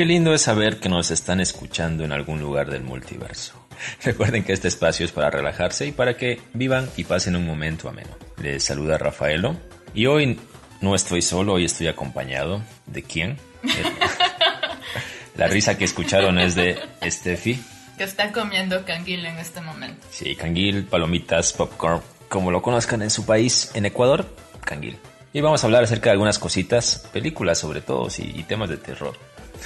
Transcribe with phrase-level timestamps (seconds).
[0.00, 3.52] Qué lindo es saber que nos están escuchando en algún lugar del multiverso.
[4.02, 7.86] Recuerden que este espacio es para relajarse y para que vivan y pasen un momento
[7.86, 8.08] ameno.
[8.38, 9.58] Les saluda Rafaelo
[9.92, 10.40] y hoy
[10.80, 12.62] no estoy solo, hoy estoy acompañado.
[12.86, 13.36] ¿De quién?
[15.36, 17.62] La risa que escucharon es de Steffi.
[17.98, 20.06] Que está comiendo canguil en este momento.
[20.10, 24.96] Sí, canguil, palomitas, popcorn, como lo conozcan en su país, en Ecuador, canguil.
[25.34, 29.14] Y vamos a hablar acerca de algunas cositas, películas sobre todo, y temas de terror.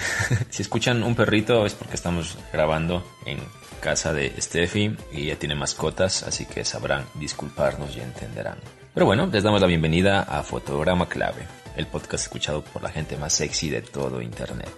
[0.51, 3.39] si escuchan un perrito es porque estamos grabando en
[3.81, 8.59] casa de Steffi y ella tiene mascotas, así que sabrán disculparnos y entenderán.
[8.95, 13.17] Pero bueno, les damos la bienvenida a Fotograma Clave, el podcast escuchado por la gente
[13.17, 14.71] más sexy de todo Internet.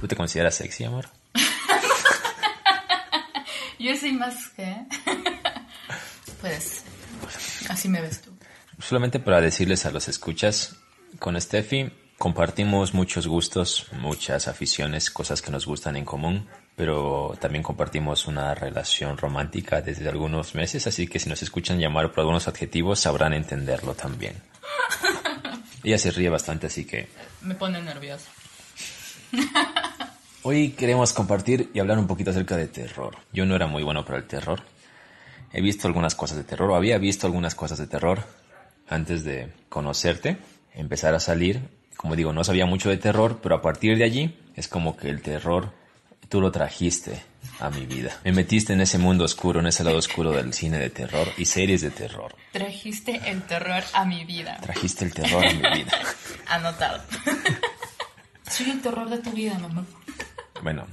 [0.00, 1.08] ¿Tú te consideras sexy, amor?
[3.78, 4.76] Yo soy más que...
[6.40, 6.84] pues
[7.68, 8.32] así me ves tú.
[8.80, 10.76] Solamente para decirles a los escuchas,
[11.18, 11.92] con Steffi
[12.22, 18.54] compartimos muchos gustos, muchas aficiones, cosas que nos gustan en común, pero también compartimos una
[18.54, 23.32] relación romántica desde algunos meses, así que si nos escuchan llamar por algunos adjetivos sabrán
[23.32, 24.36] entenderlo también.
[25.82, 27.08] Ella se ríe bastante, así que...
[27.40, 28.26] Me pone nervioso.
[30.44, 33.16] Hoy queremos compartir y hablar un poquito acerca de terror.
[33.32, 34.62] Yo no era muy bueno para el terror.
[35.52, 38.22] He visto algunas cosas de terror, o había visto algunas cosas de terror
[38.88, 40.38] antes de conocerte,
[40.72, 41.81] empezar a salir.
[42.02, 45.08] Como digo, no sabía mucho de terror, pero a partir de allí es como que
[45.08, 45.72] el terror
[46.28, 47.22] tú lo trajiste
[47.60, 48.18] a mi vida.
[48.24, 51.44] Me metiste en ese mundo oscuro, en ese lado oscuro del cine de terror y
[51.44, 52.34] series de terror.
[52.50, 54.58] Trajiste el terror a mi vida.
[54.60, 55.92] Trajiste el terror a mi vida.
[56.48, 57.04] Anotado.
[58.50, 59.86] Soy el terror de tu vida, mamá.
[60.60, 60.88] Bueno,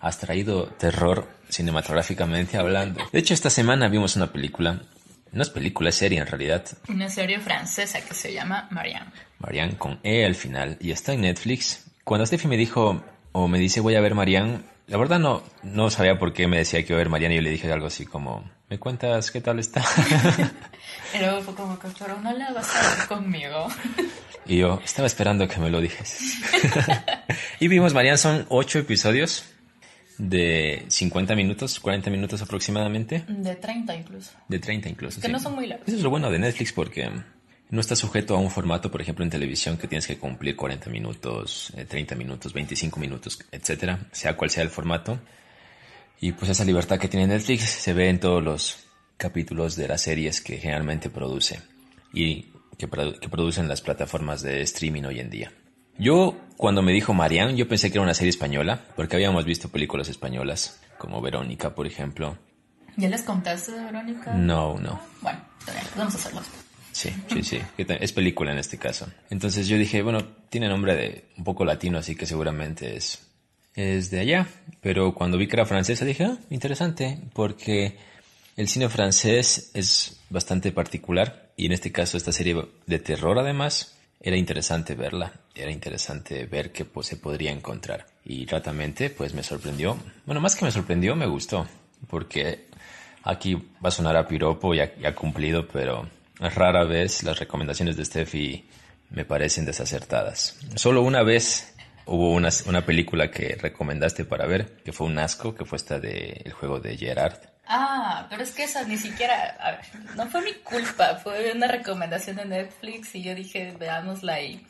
[0.00, 3.00] has traído terror cinematográficamente hablando.
[3.10, 4.82] De hecho, esta semana vimos una película.
[5.32, 6.64] No es película, es serie en realidad.
[6.88, 9.12] Una serie francesa que se llama Marianne.
[9.38, 11.84] Marianne con E al final y está en Netflix.
[12.04, 15.88] Cuando Steffi me dijo o me dice voy a ver Marianne, la verdad no, no
[15.88, 17.86] sabía por qué me decía que iba a ver Mariana y yo le dije algo
[17.86, 19.84] así como, ¿me cuentas qué tal está?
[21.14, 23.68] y luego fue como, pero no la vas a ver conmigo.
[24.46, 26.34] y yo, estaba esperando que me lo dijes.
[27.60, 29.44] y vimos Marianne, son ocho episodios
[30.20, 33.24] de 50 minutos, 40 minutos aproximadamente.
[33.26, 34.32] De 30 incluso.
[34.48, 35.20] De 30 incluso.
[35.20, 35.88] Que no son muy largos.
[35.88, 37.08] Eso es lo bueno de Netflix porque
[37.70, 40.90] no está sujeto a un formato, por ejemplo, en televisión que tienes que cumplir 40
[40.90, 45.18] minutos, 30 eh, minutos, 25 minutos, etcétera, sea cual sea el formato.
[46.20, 48.76] Y pues esa libertad que tiene Netflix se ve en todos los
[49.16, 51.60] capítulos de las series que generalmente produce
[52.12, 55.52] y que, que producen las plataformas de streaming hoy en día.
[55.98, 59.68] Yo, cuando me dijo Marianne, yo pensé que era una serie española, porque habíamos visto
[59.68, 62.38] películas españolas, como Verónica, por ejemplo.
[62.96, 64.32] ¿Ya les contaste de Verónica?
[64.34, 65.00] No, no.
[65.20, 65.40] Bueno,
[65.96, 66.40] vamos a hacerlo.
[66.92, 67.60] Sí, sí, sí.
[67.78, 69.08] Es película en este caso.
[69.30, 73.26] Entonces yo dije, bueno, tiene nombre de un poco latino, así que seguramente es,
[73.74, 74.48] es de allá.
[74.80, 77.96] Pero cuando vi que era francesa dije, ah, interesante, porque
[78.56, 82.56] el cine francés es bastante particular y en este caso esta serie
[82.86, 88.06] de terror además era interesante verla, era interesante ver qué pues, se podría encontrar.
[88.24, 91.66] Y ratamente pues me sorprendió, bueno, más que me sorprendió, me gustó,
[92.08, 92.66] porque
[93.22, 96.08] aquí va a sonar a piropo y ha cumplido, pero
[96.40, 98.64] Rara vez las recomendaciones de Steffi
[99.10, 100.58] me parecen desacertadas.
[100.74, 101.74] Solo una vez
[102.06, 105.98] hubo una, una, película que recomendaste para ver, que fue un asco, que fue esta
[105.98, 107.38] de El juego de Gerard.
[107.72, 109.80] Ah, pero es que esa ni siquiera, a ver,
[110.16, 114.66] no fue mi culpa, fue una recomendación de Netflix y yo dije, veámosla y...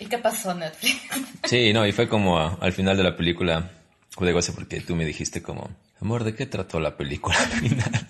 [0.00, 1.00] ¿Y qué pasó Netflix?
[1.44, 3.70] Sí, no, y fue como al final de la película,
[4.16, 5.70] goce porque tú me dijiste como,
[6.00, 8.06] amor, ¿de qué trató la película al final?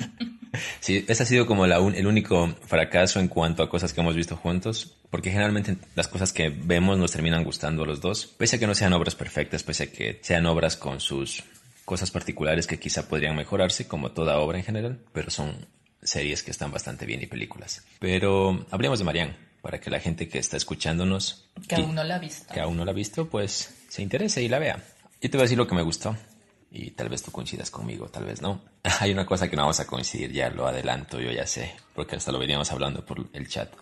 [0.81, 4.37] Sí, ese ha sido como el único fracaso en cuanto a cosas que hemos visto
[4.37, 8.59] juntos, porque generalmente las cosas que vemos nos terminan gustando a los dos, pese a
[8.59, 11.45] que no sean obras perfectas, pese a que sean obras con sus
[11.89, 15.67] cosas particulares que quizá podrían mejorarse, como toda obra en general, pero son
[16.03, 17.83] series que están bastante bien y películas.
[17.99, 21.49] Pero hablemos de Marianne, para que la gente que está escuchándonos...
[21.67, 22.53] Que aún no la ha visto.
[22.53, 24.85] Que aún no la ha visto, pues se interese y la vea.
[25.23, 26.15] Yo te voy a decir lo que me gustó
[26.71, 28.61] y tal vez tú coincidas conmigo, tal vez no.
[29.01, 32.17] Hay una cosa que no vamos a coincidir, ya lo adelanto, yo ya sé, porque
[32.17, 33.73] hasta lo veníamos hablando por el chat.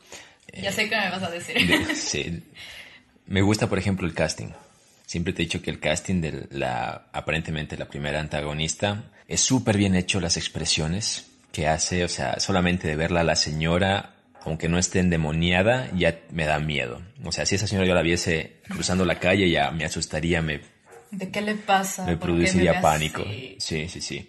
[0.54, 1.56] Ya sé qué me vas a decir.
[1.96, 2.40] sí.
[3.26, 4.52] Me gusta, por ejemplo, el casting.
[5.06, 9.78] Siempre te he dicho que el casting de la, aparentemente la primera antagonista, es súper
[9.78, 14.68] bien hecho las expresiones que hace, o sea, solamente de verla a la señora, aunque
[14.68, 17.00] no esté endemoniada, ya me da miedo.
[17.24, 20.60] O sea, si esa señora yo la viese cruzando la calle, ya me asustaría, me
[21.10, 22.04] ¿De qué le pasa?
[22.04, 23.22] Me produciría pánico.
[23.58, 24.28] Sí, sí, sí.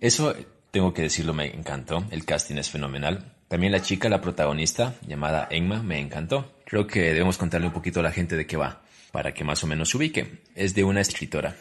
[0.00, 0.34] Eso,
[0.70, 2.04] tengo que decirlo, me encantó.
[2.10, 3.32] El casting es fenomenal.
[3.48, 6.58] También la chica, la protagonista, llamada Emma, me encantó.
[6.64, 8.82] Creo que debemos contarle un poquito a la gente de qué va.
[9.12, 10.42] Para que más o menos se ubique.
[10.56, 11.54] Es de una escritora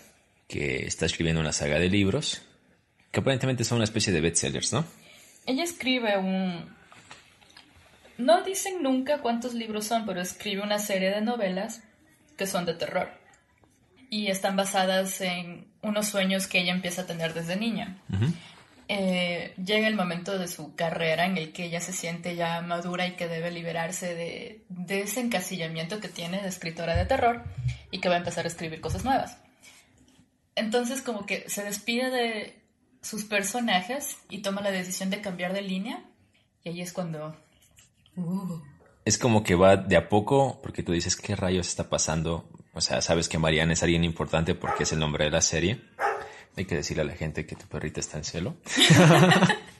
[0.47, 2.41] que está escribiendo una saga de libros
[3.11, 4.85] que aparentemente son una especie de bestsellers, ¿no?
[5.45, 6.73] Ella escribe un...
[8.17, 11.83] No dicen nunca cuántos libros son, pero escribe una serie de novelas
[12.37, 13.11] que son de terror.
[14.09, 17.97] Y están basadas en unos sueños que ella empieza a tener desde niña.
[18.93, 23.07] Eh, llega el momento de su carrera en el que ella se siente ya madura
[23.07, 27.41] y que debe liberarse de, ese encasillamiento que tiene de escritora de terror
[27.89, 29.37] y que va a empezar a escribir cosas nuevas.
[30.55, 32.61] Entonces como que se despide de
[33.01, 36.03] sus personajes y toma la decisión de cambiar de línea
[36.65, 37.33] y ahí es cuando...
[38.17, 38.59] Uh.
[39.05, 42.49] Es como que va de a poco porque tú dices, ¿qué rayos está pasando?
[42.73, 45.79] O sea, sabes que Marianne es alguien importante porque es el nombre de la serie
[46.57, 48.55] hay que decirle a la gente que tu perrita está en celo.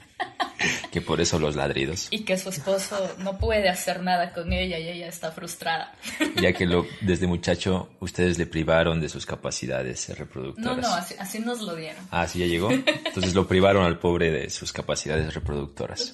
[0.91, 2.07] que por eso los ladridos.
[2.11, 5.93] Y que su esposo no puede hacer nada con ella y ella está frustrada.
[6.41, 10.77] ya que lo, desde muchacho ustedes le privaron de sus capacidades reproductoras.
[10.77, 12.05] No, no, así, nos lo dieron.
[12.11, 12.71] Ah, sí ya llegó.
[12.71, 16.13] Entonces lo privaron al pobre de sus capacidades reproductoras.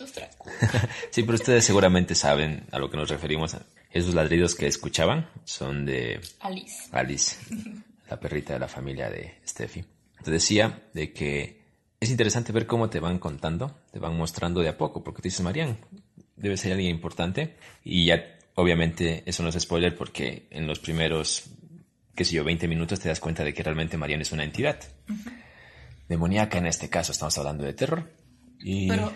[1.12, 3.56] sí, pero ustedes seguramente saben a lo que nos referimos.
[3.92, 6.90] Esos ladridos que escuchaban son de Alice.
[6.92, 7.38] Alice,
[8.10, 9.84] la perrita de la familia de Steffi
[10.24, 11.66] te decía de que
[12.00, 15.30] es interesante ver cómo te van contando, te van mostrando de a poco, porque te
[15.30, 15.78] dices, Marian,
[16.36, 17.58] debe ser alguien importante.
[17.84, 21.46] Y ya, obviamente, eso no es spoiler porque en los primeros,
[22.16, 24.80] qué sé yo, 20 minutos te das cuenta de que realmente Marian es una entidad.
[26.08, 28.12] Demoníaca en este caso, estamos hablando de terror.
[28.60, 28.88] Y...
[28.88, 29.12] Pero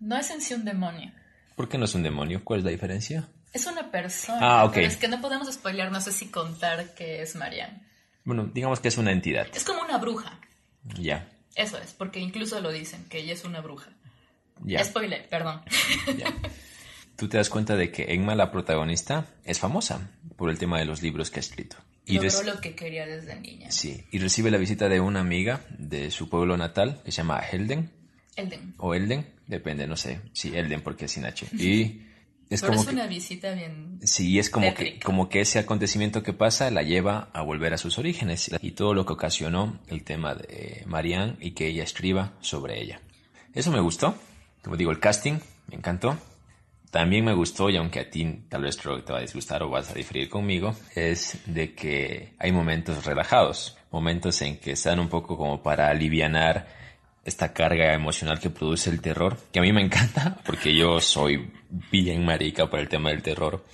[0.00, 1.12] no es en sí un demonio.
[1.56, 2.44] ¿Por qué no es un demonio?
[2.44, 3.28] ¿Cuál es la diferencia?
[3.52, 4.38] Es una persona.
[4.40, 4.76] Ah, ok.
[4.78, 7.82] es que no podemos spoilear, no sé si contar que es Marian.
[8.24, 9.46] Bueno, digamos que es una entidad.
[9.54, 10.40] Es como una bruja.
[10.98, 11.30] Ya.
[11.54, 13.90] Eso es, porque incluso lo dicen, que ella es una bruja.
[14.64, 14.82] Ya.
[14.84, 15.62] Spoiler, perdón.
[16.16, 16.32] Ya.
[17.16, 20.84] Tú te das cuenta de que Enma, la protagonista, es famosa por el tema de
[20.84, 21.76] los libros que ha escrito.
[22.06, 23.70] Y Logró lo que quería desde niña.
[23.70, 27.40] Sí, y recibe la visita de una amiga de su pueblo natal, que se llama
[27.40, 27.90] Helden.
[28.36, 28.74] Elden.
[28.78, 30.20] O Elden, depende, no sé.
[30.32, 31.46] Sí, Elden porque es sin H.
[31.52, 32.02] Y
[32.50, 33.98] es como es una visita bien.
[34.02, 37.78] Sí, es como que, como que ese acontecimiento que pasa la lleva a volver a
[37.78, 42.32] sus orígenes y todo lo que ocasionó el tema de Marianne y que ella escriba
[42.40, 43.00] sobre ella.
[43.52, 44.14] Eso me gustó.
[44.62, 45.38] Como digo, el casting
[45.68, 46.18] me encantó.
[46.90, 49.90] También me gustó, y aunque a ti tal vez te va a disgustar o vas
[49.90, 55.36] a diferir conmigo, es de que hay momentos relajados, momentos en que están un poco
[55.36, 56.68] como para alivianar
[57.24, 61.50] esta carga emocional que produce el terror, que a mí me encanta, porque yo soy
[61.90, 63.64] bien marica por el tema del terror.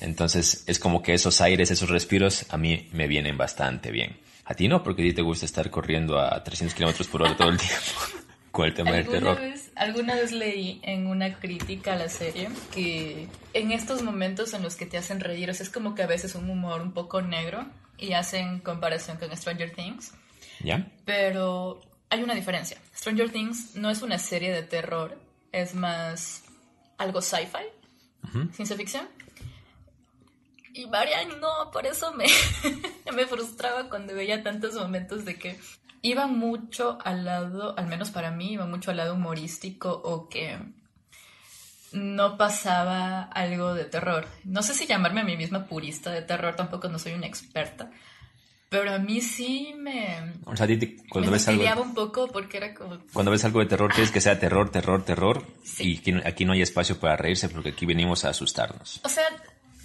[0.00, 4.18] Entonces es como que esos aires, esos respiros a mí me vienen bastante bien.
[4.44, 7.36] A ti no, porque a ti te gusta estar corriendo a 300 kilómetros por hora
[7.36, 8.00] todo el tiempo
[8.50, 9.38] con el tema del terror.
[9.38, 14.62] Vez, alguna vez leí en una crítica a la serie que en estos momentos en
[14.62, 17.66] los que te hacen reír, es como que a veces un humor un poco negro
[17.98, 20.12] y hacen comparación con Stranger Things.
[20.60, 20.86] ¿Ya?
[21.04, 21.80] Pero
[22.10, 22.78] hay una diferencia.
[22.96, 25.18] Stranger Things no es una serie de terror,
[25.52, 26.44] es más
[26.96, 27.64] algo sci-fi,
[28.52, 29.08] ciencia ficción.
[30.72, 32.26] Y Marian no, por eso me,
[33.12, 35.58] me frustraba cuando veía tantos momentos de que
[36.02, 40.58] iban mucho al lado, al menos para mí, iban mucho al lado humorístico o que
[41.92, 44.26] no pasaba algo de terror.
[44.44, 47.90] No sé si llamarme a mí misma purista de terror, tampoco no soy una experta,
[48.68, 50.34] pero a mí sí me.
[50.44, 50.68] O sea,
[51.08, 51.82] cuando ves algo.
[51.82, 52.98] un poco porque era como.
[53.12, 55.46] Cuando ves algo de terror, quieres que sea terror, terror, terror.
[55.78, 59.00] Y aquí, no hay espacio para reírse porque aquí venimos a asustarnos.
[59.04, 59.24] O sea,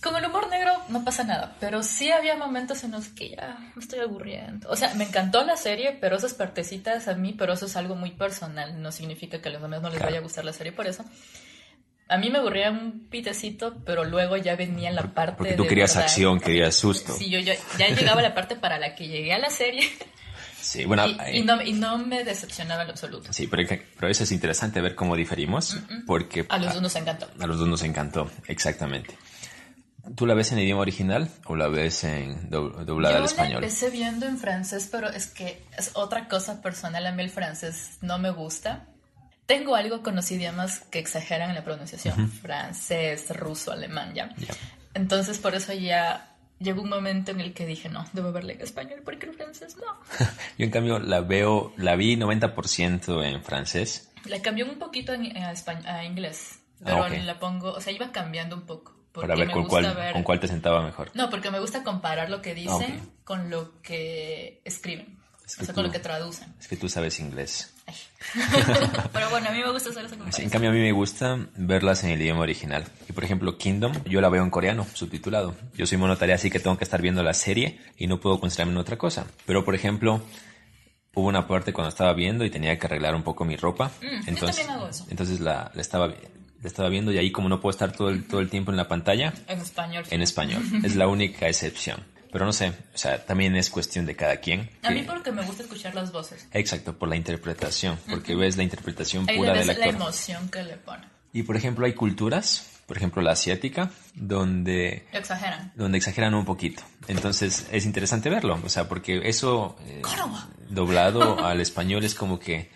[0.01, 1.55] con el humor negro no pasa nada.
[1.61, 4.69] Pero sí había momentos en los que ya me estoy aburriendo.
[4.69, 7.95] O sea, me encantó la serie, pero esas partecitas a mí, pero eso es algo
[7.95, 8.81] muy personal.
[8.81, 11.05] No significa que a los demás no les vaya a gustar la serie por eso.
[12.13, 15.35] A mí me aburría un pitecito, pero luego ya venía la parte.
[15.37, 17.11] Porque tú querías acción, querías susto.
[17.11, 17.55] Sí, yo ya,
[17.89, 19.89] llegaba a la parte para la que llegué a la serie.
[20.61, 21.05] Sí, bueno.
[21.31, 21.41] Y,
[21.73, 23.33] no, me decepcionaba en absoluto.
[23.33, 25.75] Sí, pero, pero, eso es interesante ver cómo diferimos.
[26.05, 26.45] Porque.
[26.49, 27.27] A los dos nos encantó.
[27.39, 29.17] A los dos nos encantó, exactamente.
[30.15, 33.53] ¿Tú la ves en idioma original o la ves en doblada al español?
[33.53, 37.07] Yo la empecé viendo en francés, pero es que es otra cosa personal.
[37.07, 38.87] A mí el francés no me gusta.
[39.45, 44.29] Tengo algo con los idiomas que exageran en la pronunciación, francés, ruso, alemán, ¿ya?
[44.93, 48.61] Entonces por eso ya llegó un momento en el que dije, no, debo verla en
[48.61, 49.97] español porque el francés no.
[50.57, 54.09] Yo en cambio la veo, la vi 90% en francés.
[54.25, 55.15] La cambió un poquito a,
[56.05, 58.93] inglés, ah, pero la pongo, o sea, iba cambiando un poco.
[59.11, 61.11] Para ver, con, cuál, con cuál te sentaba mejor.
[61.13, 65.19] No, porque me gusta comparar lo que dicen con lo que escriben.
[65.45, 66.51] Es o que sea, con tú- lo que traducen.
[66.59, 67.72] Es que tú sabes inglés.
[69.13, 70.43] Pero bueno, a mí me gusta hacer esa Sí, comparación.
[70.45, 72.85] en cambio, a mí me gusta verlas en el idioma original.
[73.07, 75.55] Y por ejemplo, Kingdom, yo la veo en coreano, subtitulado.
[75.75, 78.73] Yo soy monotarea, así que tengo que estar viendo la serie y no puedo concentrarme
[78.73, 79.27] en otra cosa.
[79.45, 80.21] Pero por ejemplo,
[81.13, 83.91] hubo una parte cuando estaba viendo y tenía que arreglar un poco mi ropa.
[84.01, 85.05] Mm, entonces, también hago eso.
[85.09, 86.15] entonces la, la estaba, la
[86.63, 88.87] estaba viendo y ahí como no puedo estar todo el, todo el tiempo en la
[88.87, 90.05] pantalla, En español.
[90.09, 90.63] en español.
[90.83, 92.03] Es la única excepción.
[92.33, 94.69] Pero no sé, o sea, también es cuestión de cada quien.
[94.81, 96.47] A mí que- porque me gusta escuchar las voces.
[96.51, 100.01] Exacto, por la interpretación, porque ves la interpretación Ahí pura ves del la actor.
[100.01, 101.05] emoción que le pone.
[101.31, 105.71] Y por ejemplo, hay culturas, por ejemplo la asiática, donde, Exageran.
[105.75, 106.83] donde exageran un poquito.
[107.07, 110.01] Entonces es interesante verlo, o sea, porque eso eh,
[110.69, 112.69] doblado al español es como que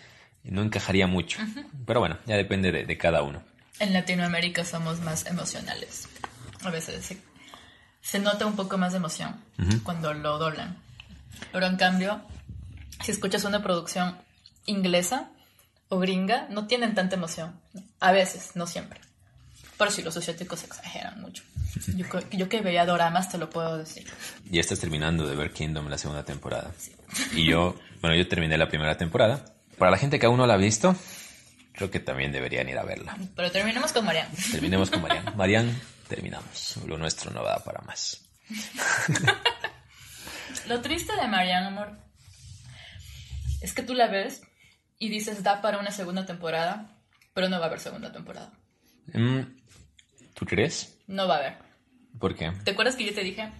[0.44, 1.38] no encajaría mucho.
[1.86, 3.42] Pero bueno, ya depende de, de cada uno.
[3.80, 6.08] En Latinoamérica somos más emocionales.
[6.64, 7.14] A veces
[8.10, 9.36] se, nota un poco más de emoción
[9.82, 10.76] cuando lo doblan.
[11.52, 12.20] Pero en cambio,
[13.04, 14.16] si escuchas una producción
[14.66, 15.30] inglesa
[15.88, 17.58] o gringa, no tienen tanta emoción.
[18.00, 19.00] A veces, no siempre.
[19.78, 21.42] Pero sí, los asiáticos exageran mucho.
[21.96, 24.06] Yo, que- yo que veía doramas te lo puedo decir.
[24.50, 26.72] Ya estás terminando de ver Kingdom la segunda temporada.
[27.34, 29.44] Y yo, bueno, yo terminé la primera temporada.
[29.78, 30.96] Para la gente que aún no la ha visto,
[31.72, 33.16] creo que también deberían ir a verla.
[33.36, 34.34] Pero terminemos con Marianne.
[34.50, 35.36] Terminemos con Marian.
[35.36, 36.76] Marian, terminamos.
[36.86, 38.24] Lo nuestro no da para más.
[40.66, 41.98] Lo triste de Marianne, amor,
[43.60, 44.42] es que tú la ves
[44.98, 46.96] y dices da para una segunda temporada,
[47.34, 48.52] pero no va a haber segunda temporada.
[49.12, 49.40] Mm,
[50.34, 50.96] ¿Tú crees?
[51.06, 51.58] No va a haber.
[52.18, 52.52] ¿Por qué?
[52.64, 53.50] ¿Te acuerdas que yo te dije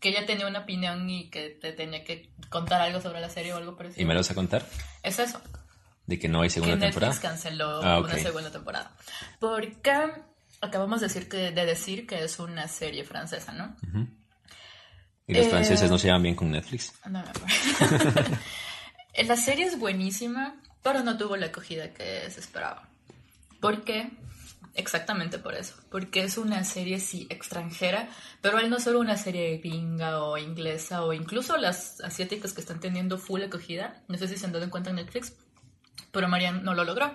[0.00, 3.52] que ella tenía una opinión y que te tenía que contar algo sobre la serie
[3.52, 4.02] o algo parecido?
[4.02, 4.66] ¿Y me lo vas a contar?
[5.02, 5.40] Es eso,
[6.06, 7.20] ¿De que no hay que segunda Netflix temporada?
[7.20, 8.92] canceló Ah, una segunda temporada.
[9.38, 10.10] Porque
[10.60, 13.76] acabamos de decir que, de decir que es una serie francesa, ¿no?
[15.26, 16.92] ¿Y los Eh, franceses no se llevan bien con Netflix?
[17.04, 18.36] No me acuerdo.
[19.26, 22.88] la serie es buenísima, pero no tuvo la acogida que se esperaba.
[23.60, 24.10] ¿Por qué?
[24.74, 25.74] Exactamente por eso.
[25.90, 28.08] Porque es una serie, sí, extranjera,
[28.40, 32.78] pero al no ser una serie gringa o inglesa o incluso las asiáticas que están
[32.78, 35.34] teniendo full acogida, no sé si se han dado en cuenta en Netflix,
[36.12, 37.12] pero Marian no lo logró.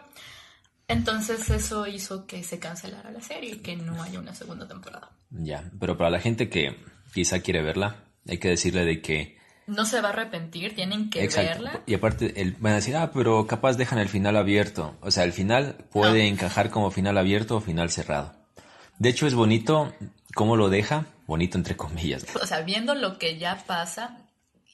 [0.93, 5.11] Entonces eso hizo que se cancelara la serie y que no haya una segunda temporada.
[5.31, 6.77] Ya, pero para la gente que
[7.13, 9.37] quizá quiere verla, hay que decirle de que...
[9.65, 11.81] No se va a arrepentir, tienen que verla.
[11.85, 14.95] Y aparte, el, van a decir, ah, pero capaz dejan el final abierto.
[15.01, 16.25] O sea, el final puede No.
[16.35, 18.33] encajar como final abierto o final cerrado.
[18.99, 19.93] De hecho, es bonito
[20.35, 22.25] cómo lo deja, bonito entre comillas.
[22.41, 24.17] o sea, viendo lo que ya pasa,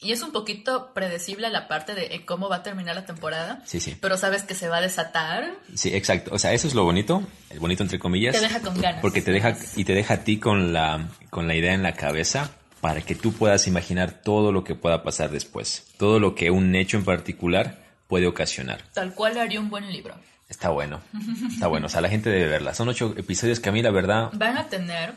[0.01, 3.62] y es un poquito predecible la parte de eh, cómo va a terminar la temporada,
[3.65, 3.98] Sí, sí.
[4.00, 6.32] pero sabes que se va a desatar, Sí, exacto.
[6.34, 8.36] O sea, eso es lo bonito, el bonito entre comillas.
[8.36, 9.01] te deja con ganas.
[9.01, 11.94] Porque te deja y te deja a ti con la con la idea en la
[11.94, 12.51] cabeza
[12.82, 16.74] para que tú puedas imaginar todo lo que pueda pasar después, todo lo que un
[16.75, 17.77] hecho en particular
[18.08, 18.82] puede ocasionar.
[18.94, 20.15] Tal cual haría un buen libro.
[20.48, 21.01] Está bueno,
[21.48, 21.86] está bueno.
[21.88, 22.74] O sea, la gente debe verla.
[22.74, 25.13] Son ocho episodios que a mí la verdad Van a tener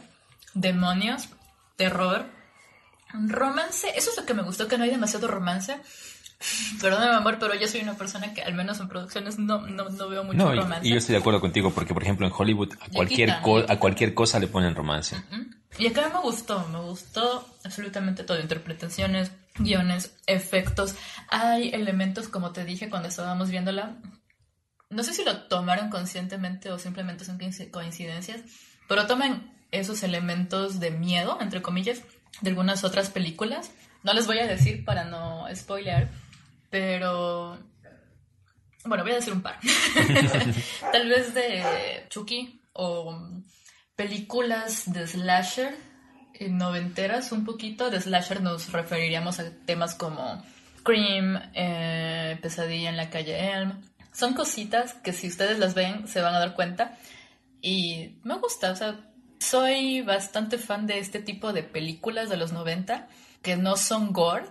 [0.54, 1.28] demonios,
[1.76, 2.26] terror,
[3.12, 3.88] romance.
[3.96, 5.80] Eso es lo que me gustó, que no hay demasiado romance.
[6.80, 10.08] Perdóname, amor, pero yo soy una persona que al menos en producciones no, no, no
[10.08, 10.54] veo mucho no.
[10.54, 10.88] y- romance.
[10.88, 13.64] Y, yo estoy de acuerdo contigo porque por ejemplo en Hollywood a cualquier quitan, co-
[13.68, 15.16] a cualquier cosa le ponen romance.
[15.78, 20.96] Y acá me gustó, me gustó absolutamente todo, interpretaciones, guiones, efectos.
[21.28, 23.96] Hay elementos, como te dije cuando estábamos viéndola,
[24.90, 28.40] no sé si lo tomaron conscientemente o simplemente son coinci- coincidencias,
[28.88, 32.02] pero toman esos elementos de miedo, entre comillas,
[32.40, 33.70] de algunas otras películas.
[34.02, 36.10] No les voy a decir para no spoilear,
[36.70, 37.58] pero...
[38.84, 39.60] Bueno, voy a decir un par.
[40.92, 43.16] Tal vez de Chucky o
[43.94, 45.76] películas de slasher
[46.48, 47.90] noventeras un poquito.
[47.90, 50.42] De slasher nos referiríamos a temas como
[50.78, 53.80] Scream, eh, Pesadilla en la calle Elm.
[54.12, 56.98] Son cositas que si ustedes las ven se van a dar cuenta.
[57.60, 58.98] Y me gusta, o sea,
[59.42, 63.08] soy bastante fan de este tipo de películas de los 90
[63.42, 64.46] que no son gore,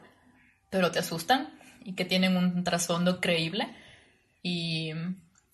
[0.70, 1.50] pero te asustan
[1.84, 3.74] y que tienen un trasfondo creíble.
[4.44, 4.92] Y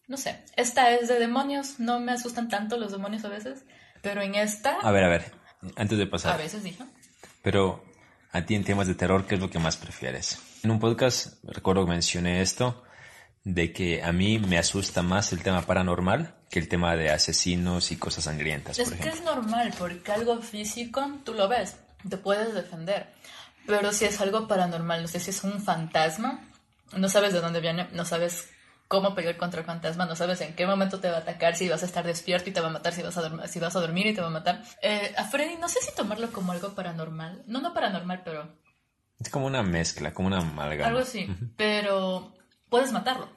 [0.08, 3.64] no sé, esta es de demonios, no me asustan tanto los demonios a veces,
[4.02, 5.32] pero en esta A ver, a ver,
[5.76, 6.38] antes de a pasar.
[6.38, 6.84] veces dije.
[7.44, 7.84] Pero
[8.32, 10.40] a ti en temas de terror, ¿qué es lo que más prefieres?
[10.64, 12.84] En un podcast, recuerdo que mencioné esto,
[13.50, 17.92] de que a mí me asusta más el tema paranormal que el tema de asesinos
[17.92, 21.78] y cosas sangrientas, Es por que es normal, porque algo físico tú lo ves,
[22.10, 23.08] te puedes defender.
[23.66, 26.42] Pero si es algo paranormal, no sé si es un fantasma,
[26.96, 28.50] no sabes de dónde viene, no sabes
[28.90, 31.70] cómo pelear contra el fantasma, no sabes en qué momento te va a atacar, si
[31.70, 33.76] vas a estar despierto y te va a matar, si vas a, dorm- si vas
[33.78, 34.62] a dormir y te va a matar.
[34.82, 38.54] Eh, a Freddy, no sé si tomarlo como algo paranormal, no, no paranormal, pero
[39.22, 40.88] Es como una mezcla, como una amalgama.
[40.90, 41.28] Algo así,
[41.58, 42.34] pero
[42.70, 43.37] puedes matarlo.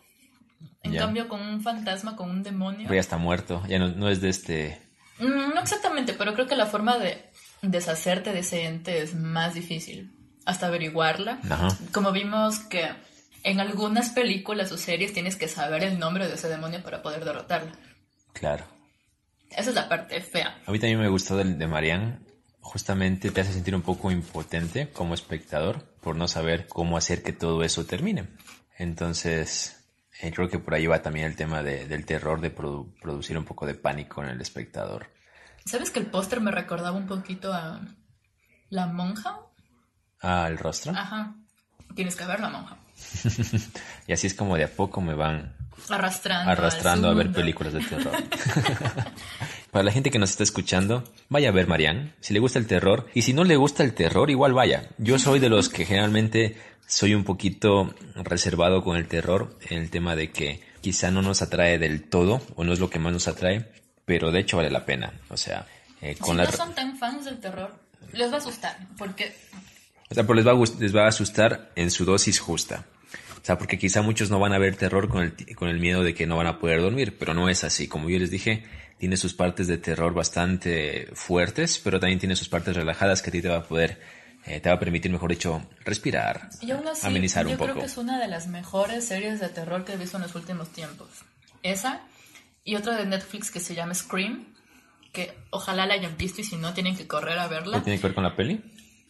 [0.83, 1.01] En Ya.
[1.01, 2.83] cambio, con un fantasma, con un demonio...
[2.85, 4.81] Pero ya está muerto, ya no, no es de este...
[5.19, 7.31] Mm, No exactamente, pero creo que la forma de
[7.63, 10.11] deshacerte de ese ente es más difícil.
[10.47, 11.39] Hasta averiguarla.
[11.51, 11.69] Ajá.
[11.93, 12.89] Como vimos que
[13.43, 17.25] en algunas películas o series tienes que saber el nombre de ese demonio para poder
[17.25, 17.73] derrotarlo.
[18.33, 18.65] Claro.
[19.51, 20.59] Esa es la parte fea.
[20.67, 22.21] A mí también me gustó del de Marianne.
[22.61, 27.33] Justamente te hace sentir un poco impotente como espectador por no saber cómo hacer que
[27.33, 28.29] todo eso termine.
[28.79, 29.80] Entonces,
[30.23, 33.37] eh, creo que por ahí va también el tema de- del terror de produ- producir
[33.39, 35.07] un poco de pánico en el espectador.
[35.65, 37.81] ¿Sabes que el póster me recordaba un poquito a
[38.71, 39.39] la monja?
[40.23, 40.93] Ah, el rostro.
[40.93, 41.35] Ajá.
[41.95, 42.77] Tienes que ver la monja.
[44.07, 45.55] Y así es como de a poco me van
[45.89, 46.51] Arrastrando.
[46.51, 48.13] arrastrando al a ver películas de terror.
[49.71, 52.67] Para la gente que nos está escuchando, vaya a ver Marianne, si le gusta el
[52.67, 54.89] terror, y si no le gusta el terror, igual vaya.
[54.99, 56.57] Yo soy de los que generalmente
[56.91, 61.41] soy un poquito reservado con el terror, en el tema de que quizá no nos
[61.41, 63.71] atrae del todo, o no es lo que más nos atrae,
[64.05, 65.13] pero de hecho vale la pena.
[65.29, 65.67] O sea,
[66.03, 66.45] eh, Si con la...
[66.45, 67.73] no son tan fans del terror,
[68.13, 68.77] les va a asustar.
[68.99, 69.33] Porque
[70.11, 72.85] O sea, pero les va, a, les va a asustar en su dosis justa.
[73.41, 76.03] O sea, porque quizá muchos no van a ver terror con el, con el miedo
[76.03, 77.87] de que no van a poder dormir, pero no es así.
[77.87, 78.65] Como yo les dije,
[78.99, 83.33] tiene sus partes de terror bastante fuertes, pero también tiene sus partes relajadas que a
[83.33, 84.01] ti te va a poder,
[84.47, 87.69] eh, te va a permitir, mejor dicho, respirar, Y aún así, amenizar yo un creo
[87.69, 87.81] poco.
[87.81, 90.71] que es una de las mejores series de terror que he visto en los últimos
[90.73, 91.09] tiempos.
[91.63, 92.01] Esa
[92.65, 94.47] y otra de Netflix que se llama Scream,
[95.13, 97.83] que ojalá la hayan visto y si no tienen que correr a ¿Qué verla.
[97.83, 98.63] tiene que ver con la peli?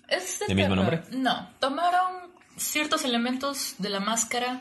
[0.09, 1.03] ¿Es de ¿El mismo nombre?
[1.11, 4.61] No, tomaron ciertos elementos de la máscara,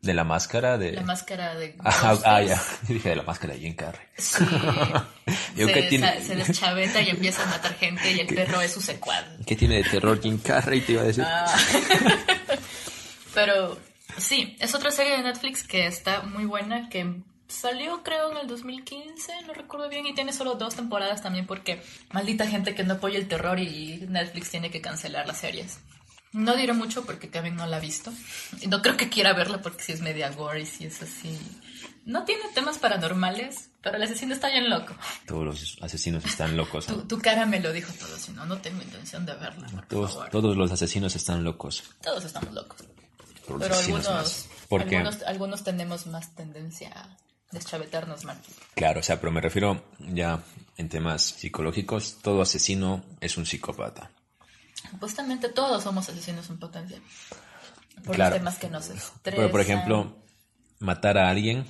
[0.00, 0.78] ¿De la máscara?
[0.78, 0.92] De...
[0.92, 2.62] la máscara de Ah, ah, ya.
[2.88, 4.06] Dije de la máscara de Jim Carrey.
[4.16, 4.44] Sí.
[5.56, 6.20] Yo, se, ¿qué tiene?
[6.22, 9.24] se deschaveta y empieza a matar gente y el perro es su secuaz.
[9.44, 10.80] ¿Qué tiene de terror Jim Carrey?
[10.80, 11.24] Te iba a decir.
[11.26, 11.46] Ah.
[13.34, 13.78] Pero
[14.16, 18.46] sí, es otra serie de Netflix que está muy buena, que salió creo en el
[18.46, 22.94] 2015, no recuerdo bien, y tiene solo dos temporadas también porque maldita gente que no
[22.94, 25.80] apoya el terror y Netflix tiene que cancelar las series.
[26.32, 28.12] No diré mucho porque Kevin no la ha visto.
[28.60, 31.38] Y no creo que quiera verla porque si es media gore y si es así.
[32.04, 34.94] No tiene temas paranormales, pero el asesino está bien loco.
[35.26, 36.86] Todos los asesinos están locos.
[36.86, 39.86] Tu, tu cara me lo dijo todo, si no, no tengo intención de verla, por
[39.86, 40.30] Todos, favor.
[40.30, 41.82] todos los asesinos están locos.
[42.02, 42.78] Todos estamos locos.
[43.46, 47.16] Pero algunos, algunos tenemos más tendencia a
[47.52, 48.38] deschavetarnos mal.
[48.74, 50.42] claro, o sea, pero me refiero ya
[50.76, 54.10] en temas psicológicos, todo asesino es un psicópata.
[54.90, 56.98] Supuestamente todos somos asesinos en potencia.
[58.04, 58.30] Por Claro.
[58.36, 59.20] los temas que nos estresan.
[59.22, 60.16] Pero, por ejemplo,
[60.78, 61.66] matar a alguien,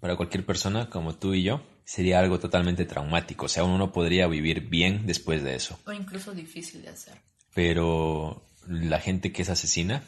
[0.00, 3.46] para cualquier persona como tú y yo, sería algo totalmente traumático.
[3.46, 5.78] O sea, uno no podría vivir bien después de eso.
[5.86, 7.14] O incluso difícil de hacer.
[7.54, 10.02] Pero la gente que es asesina,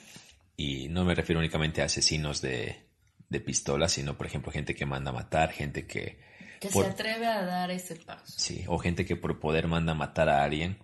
[0.57, 2.83] y no me refiero únicamente a asesinos de,
[3.29, 6.21] de pistola, sino, por ejemplo, gente que manda a matar, gente que...
[6.61, 8.25] Que por- se atreve a dar ese paso.
[8.37, 10.79] Sí, o gente que por poder manda a matar a alguien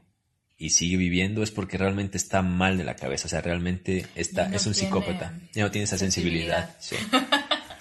[0.59, 4.49] y sigue viviendo es porque realmente está mal de la cabeza, o sea, realmente está,
[4.49, 6.75] no es un tiene psicópata, ya no tiene esa sensibilidad.
[6.81, 6.97] sí.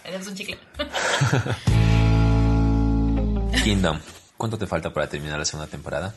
[0.06, 0.58] Eres un chicle.
[3.64, 4.00] Kingdom,
[4.38, 6.16] ¿cuánto te falta para terminar la segunda temporada?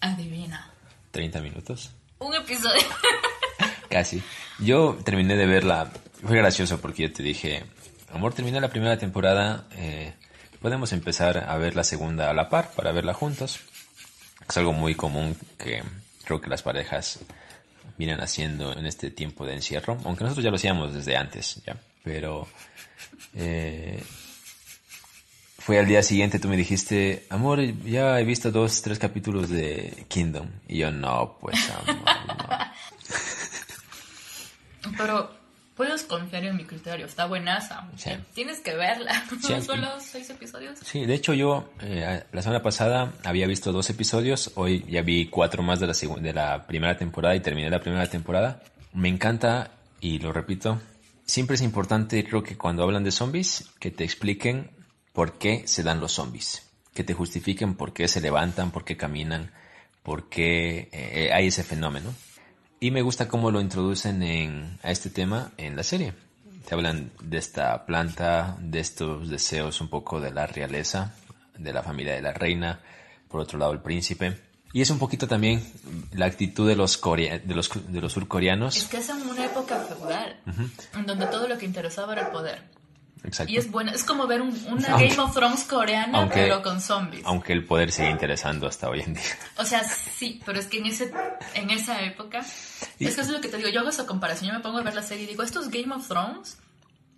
[0.00, 0.70] Adivina.
[1.14, 1.90] ¿30 minutos?
[2.18, 2.82] Un episodio.
[3.88, 4.22] Casi.
[4.58, 5.90] Yo terminé de verla,
[6.22, 7.64] fue gracioso porque yo te dije,
[8.12, 10.12] amor, terminé la primera temporada, eh,
[10.60, 13.60] podemos empezar a ver la segunda a la par para verla juntos.
[14.48, 15.82] Es algo muy común que
[16.24, 17.20] creo que las parejas
[17.98, 21.76] vienen haciendo en este tiempo de encierro, aunque nosotros ya lo hacíamos desde antes, ya.
[22.02, 22.48] Pero
[23.34, 24.02] eh,
[25.58, 30.06] fue al día siguiente, tú me dijiste, amor, ya he visto dos, tres capítulos de
[30.08, 30.48] Kingdom.
[30.66, 32.48] Y yo, no, pues, amor, no.
[34.96, 35.37] Pero
[35.78, 37.06] puedes confiar en mi criterio.
[37.06, 37.88] Está buenaza.
[37.96, 38.10] Sí.
[38.34, 39.24] Tienes que verla.
[39.40, 40.80] Sí, ¿No solo seis episodios?
[40.82, 45.26] Sí, de hecho yo eh, la semana pasada había visto dos episodios, hoy ya vi
[45.28, 48.60] cuatro más de la, de la primera temporada y terminé la primera temporada.
[48.92, 50.80] Me encanta y lo repito,
[51.24, 54.70] siempre es importante creo que cuando hablan de zombies que te expliquen
[55.12, 58.96] por qué se dan los zombies, que te justifiquen por qué se levantan, por qué
[58.96, 59.52] caminan,
[60.02, 62.12] por qué eh, hay ese fenómeno.
[62.80, 66.14] Y me gusta cómo lo introducen en, a este tema en la serie.
[66.66, 71.14] Te hablan de esta planta, de estos deseos un poco de la realeza,
[71.56, 72.80] de la familia de la reina,
[73.28, 74.38] por otro lado el príncipe.
[74.72, 75.62] Y es un poquito también
[76.12, 78.84] la actitud de los, corea- de los, de los Es surcoreanos.
[78.84, 80.36] que es en una época feudal,
[80.94, 82.62] en donde todo lo que interesaba era el poder.
[83.24, 83.52] Exacto.
[83.52, 86.62] Y es buena, es como ver un- una Aunque- Game of Thrones coreana, aunque- pero
[86.62, 87.22] con zombies.
[87.24, 89.22] Aunque el poder sigue interesando hasta hoy en día.
[89.56, 91.12] O sea, sí, pero es que en ese
[91.54, 92.44] en esa época,
[92.98, 94.78] Y- es que es lo que te digo, yo hago esa comparación, yo me pongo
[94.78, 96.58] a ver la serie y digo, esto es Game of Thrones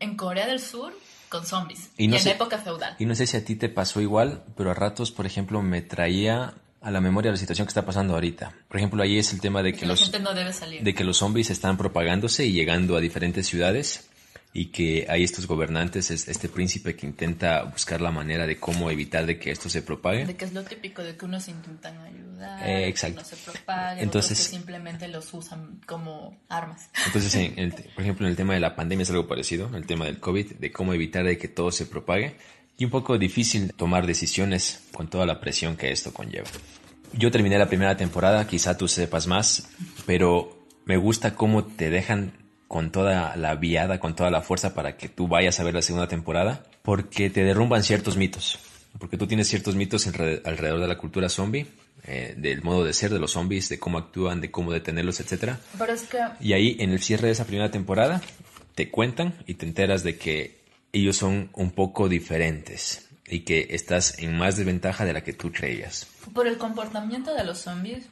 [0.01, 0.93] en Corea del Sur
[1.29, 1.91] con zombies.
[1.97, 2.97] Y Y, no en sé- época feudal.
[2.99, 5.81] Y no sé si a ti te pasó igual, pero a ratos, por ejemplo, me
[5.83, 8.53] traía a la memoria la situación que está pasando ahorita.
[8.67, 11.77] Por ejemplo, ahí es el tema de que los no de que los zombies están
[11.77, 14.09] propagándose y llegando a diferentes ciudades
[14.53, 18.91] y que hay estos gobernantes, es- este príncipe que intenta buscar la manera de cómo
[18.91, 20.27] evitar de que esto se propague.
[20.27, 23.21] De que es lo típico de que unos intentan ayudar, Eh, que exacto.
[23.21, 26.91] no se propague, Entonces- otros que simplemente los usan como armas.
[27.07, 29.87] Entonces, en el- por ejemplo, en el tema de la pandemia es algo parecido, el
[29.87, 32.35] tema del COVID, de cómo evitar de que todo se propague
[32.77, 36.49] y un poco difícil tomar decisiones con toda la presión que esto conlleva.
[37.13, 39.69] Yo terminé la primera temporada, quizá tú sepas más,
[40.07, 42.33] pero me gusta cómo te dejan
[42.71, 45.83] con toda la viada, con toda la fuerza para que tú vayas a ver la
[45.83, 48.61] segunda temporada, porque te derrumban ciertos mitos,
[49.01, 51.67] porque tú tienes ciertos mitos alre- alrededor de la cultura zombie,
[52.05, 55.59] eh, del modo de ser de los zombies, de cómo actúan, de cómo detenerlos, etcétera.
[55.77, 58.23] Pero es que Y ahí, en el cierre de esa primera temporada,
[58.77, 60.61] te cuentan y te enteras de que
[60.93, 65.51] ellos son un poco diferentes y que estás en más desventaja de la que tú
[65.51, 66.07] creías.
[66.33, 68.07] por el comportamiento de los zombies,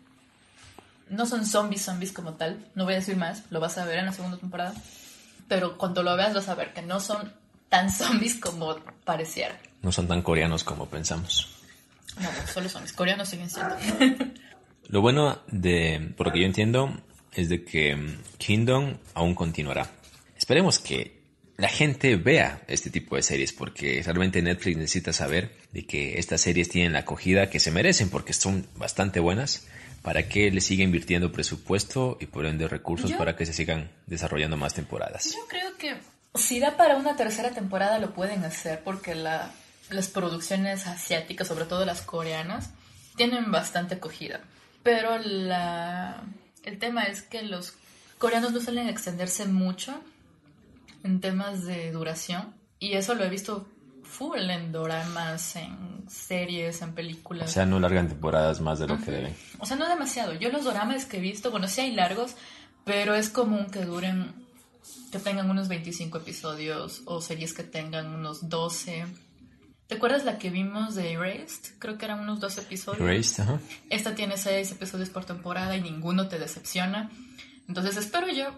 [1.11, 3.99] no son zombies zombies como tal, no voy a decir más, lo vas a ver
[3.99, 4.75] en la segunda temporada,
[5.49, 7.33] pero cuando lo veas vas a ver que no son
[7.68, 9.59] tan zombies como pareciera.
[9.83, 11.49] No son tan coreanos como pensamos.
[12.21, 13.77] No, solo zombies, coreanos siguen siendo.
[14.88, 16.99] Lo bueno de, por lo que yo entiendo,
[17.35, 19.90] es de que Kingdom aún continuará.
[20.35, 21.18] Esperemos que
[21.59, 26.40] la gente vea este tipo de series porque realmente Netflix necesita saber de que estas
[26.40, 29.66] series tienen la acogida que se merecen porque son bastante buenas
[30.03, 33.91] para que le siga invirtiendo presupuesto y por ende recursos Yo- para que se sigan
[34.07, 35.33] desarrollando más temporadas.
[35.35, 35.97] Yo creo que
[36.35, 39.51] si da para una tercera temporada lo pueden hacer porque la,
[39.91, 42.71] las producciones asiáticas, sobre todo las coreanas,
[43.17, 44.41] tienen bastante acogida.
[44.83, 46.23] Pero la,
[46.65, 47.75] el tema es que los
[48.19, 50.01] coreanos no suelen extenderse mucho
[51.05, 53.67] en temas de duración y eso lo he visto
[54.18, 57.52] full en doramas, en series, en O películas.
[57.52, 59.37] sea, no largan temporadas más de lo que deben.
[59.61, 60.35] O sea, no demasiado.
[60.35, 62.35] Yo los doramas que he visto, bueno, sí hay largos,
[62.85, 64.35] pero es común que duren,
[65.12, 69.04] que tengan unos 25 episodios o series que tengan unos 12.
[69.87, 71.78] ¿Te acuerdas la que vimos de Erased?
[71.78, 73.00] Creo que eran unos 12 episodios.
[73.09, 73.61] Erased, ajá.
[73.88, 77.11] Esta tiene 6 episodios por temporada y ninguno te decepciona.
[77.68, 78.50] Entonces espero yo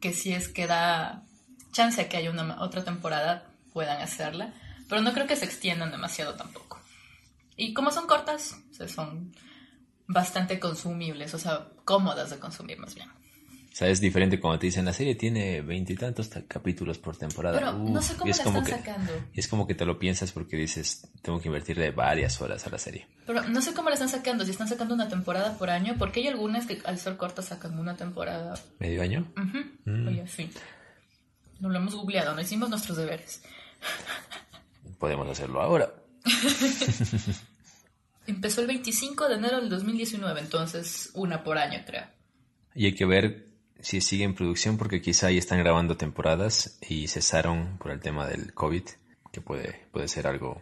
[0.00, 1.24] que si es que da
[1.72, 3.47] chance a que haya una otra temporada,
[3.78, 4.52] puedan hacerla.
[4.88, 6.80] Pero no creo que se extiendan demasiado tampoco.
[7.56, 9.32] Y como son cortas, o sea, son
[10.08, 13.08] bastante consumibles, o sea, cómodas de consumir más bien.
[13.08, 17.56] O sea, es diferente cuando te dicen la serie tiene veintitantos ta- capítulos por temporada.
[17.58, 19.12] Pero no sé Uf, cómo y la es como están que, sacando.
[19.34, 22.70] y es como que te lo piensas porque dices, tengo que invertirle varias horas a
[22.70, 23.06] la serie.
[23.26, 26.20] Pero no sé cómo la están sacando, si están sacando una temporada por año, porque
[26.20, 28.54] hay algunas que al ser cortas sacan una temporada.
[28.80, 29.30] ¿Medio año?
[29.36, 29.58] Ujú.
[29.84, 30.08] Mm.
[30.08, 30.50] Oye, sí.
[31.60, 33.42] No lo hemos googleado, no hicimos nuestros deberes.
[34.98, 35.92] Podemos hacerlo ahora.
[38.26, 42.04] Empezó el 25 de enero del 2019, entonces una por año, creo.
[42.74, 43.48] Y hay que ver
[43.80, 48.26] si sigue en producción porque quizá ahí están grabando temporadas y cesaron por el tema
[48.26, 48.82] del COVID,
[49.32, 50.60] que puede, puede ser algo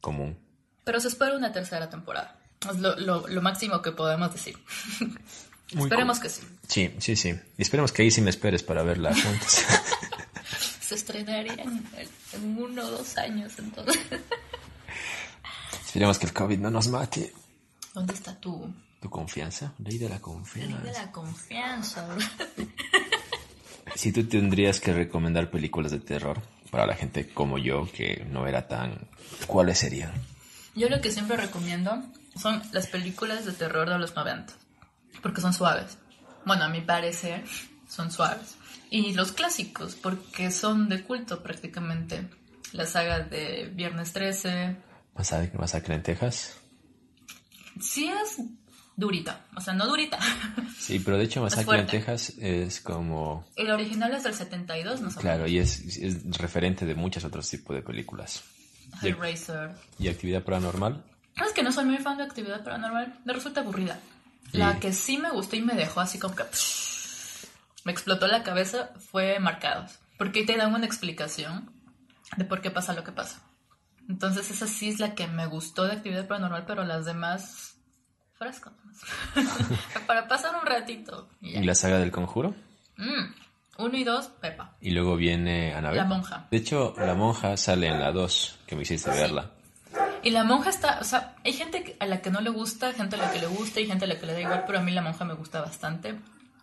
[0.00, 0.36] común.
[0.84, 2.38] Pero se espera una tercera temporada.
[2.68, 4.58] Es lo, lo- lo máximo que podemos decir.
[5.74, 6.22] Muy Esperemos cool.
[6.24, 6.42] que sí.
[6.66, 7.34] Sí, sí, sí.
[7.58, 9.58] Y esperemos que ahí sí me esperes para verla juntos.
[10.84, 13.98] Se estrenaría en, uno o dos años, entonces.
[15.86, 17.32] esperemos que el COVID no nos mate.
[17.94, 18.70] ¿Dónde está tu
[19.04, 19.72] ¿Tu confianza?
[19.78, 20.78] Ley de la ley confianza.
[20.78, 22.06] de la confianza?
[22.06, 22.26] bro?
[23.94, 28.46] Si tú tendrías que recomendar películas de terror para la gente como yo que no
[28.46, 29.06] era tan...
[29.46, 30.10] ¿Cuáles serían?
[30.74, 32.02] Yo lo que siempre recomiendo
[32.34, 34.54] son las películas de terror de los 90,
[35.22, 35.98] porque son suaves.
[36.46, 37.44] Bueno, a mi parecer,
[37.86, 38.56] son suaves.
[38.96, 42.28] Y los clásicos, porque son de culto prácticamente.
[42.72, 44.76] La saga de Viernes 13.
[45.16, 46.54] ¿Masacre, masacre en Texas?
[47.80, 48.40] Sí es
[48.96, 50.18] durita, o sea, no durita.
[50.78, 51.86] Sí, pero de hecho Masacre en.
[51.86, 53.46] Texas es como...
[53.56, 55.18] El original es del 72, no sé.
[55.18, 58.42] Claro, y es, es referente de muchos otros tipos de películas.
[59.02, 59.70] Hellraiser.
[59.98, 61.02] y actividad paranormal.
[61.44, 63.98] Es que no soy muy fan de actividad paranormal, me resulta aburrida.
[64.52, 66.44] La Y- que sí me gustó y me dejó así como que
[67.84, 71.70] me explotó la cabeza fue Marcados, porque ahí te dan una explicación
[72.36, 73.42] de por qué pasa lo que pasa.
[74.08, 77.76] Entonces esa sí es la que me gustó de actividad paranormal, pero las demás
[78.34, 78.72] fresco.
[80.06, 81.28] Para pasar un ratito.
[81.40, 81.60] y ya.
[81.60, 82.54] ¿Y la saga del conjuro?
[82.96, 83.32] Mm,
[83.78, 84.76] Uno y dos, Pepa.
[84.80, 85.96] Y luego viene Anabel.
[85.98, 86.46] La monja.
[86.50, 89.50] De hecho, la monja sale en la 2, que me hiciste verla.
[90.22, 93.16] Y la monja está, o sea, hay gente a la que no le gusta, gente
[93.16, 94.82] a la que le gusta y gente a la que le da igual, pero a
[94.82, 96.14] mí la monja me gusta bastante.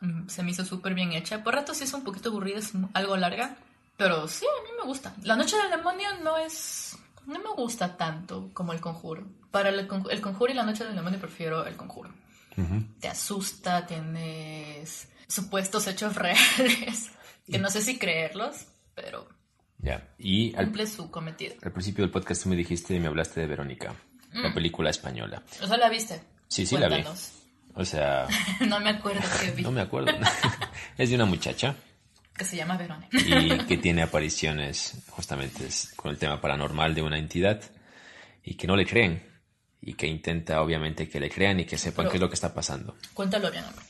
[0.01, 1.43] Mm, Se me hizo súper bien hecha.
[1.43, 3.55] Por rato sí es un poquito aburrida, es algo larga,
[3.97, 5.13] pero sí, a mí me gusta.
[5.23, 9.25] La noche del demonio no es, no me gusta tanto como el conjuro.
[9.51, 12.09] Para el, el conjuro y la noche del demonio prefiero el conjuro.
[12.57, 12.83] Ujú.
[12.99, 17.11] Te asusta, tienes supuestos hechos reales,
[17.49, 19.27] que no sé si creerlos, pero
[19.79, 20.09] Ya.
[20.17, 21.55] Y al, cumple su cometido.
[21.63, 23.95] al principio del podcast tú me dijiste y me hablaste de Verónica,
[24.33, 24.43] Mm.
[24.43, 25.43] la película española.
[25.61, 26.23] O sea, ¿la viste?
[26.47, 27.03] Sí, sí la vi.
[27.73, 28.27] O sea,
[28.67, 29.63] no me acuerdo que vi.
[29.63, 30.11] no me acuerdo.
[30.97, 31.75] es de una muchacha
[32.37, 33.17] Que se llama Verónica.
[33.17, 37.61] y que tiene apariciones justamente es con el tema paranormal de una entidad
[38.43, 39.23] y que no le creen
[39.81, 42.35] y que intenta obviamente que le crean y que sepan Pero- qué es lo que
[42.35, 42.95] está pasando.
[43.13, 43.85] Cuéntalo bien, hombre.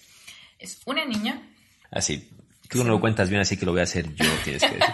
[0.60, 1.42] Es una niña.
[1.90, 2.30] Así,
[2.70, 4.84] tú no lo cuentas bien, así que lo voy a hacer yo, tienes que decir.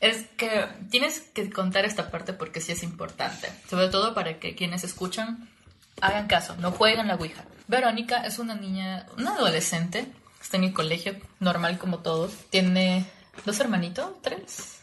[0.00, 3.48] Es que tienes que contar esta parte porque sí es importante.
[3.68, 5.50] Sobre todo para que quienes escuchan
[6.00, 7.44] hagan caso, no jueguen la Ouija.
[7.68, 10.06] Verónica es una niña, una adolescente,
[10.40, 12.32] está en el colegio, normal como todos.
[12.50, 13.06] Tiene
[13.44, 14.80] dos hermanitos, tres.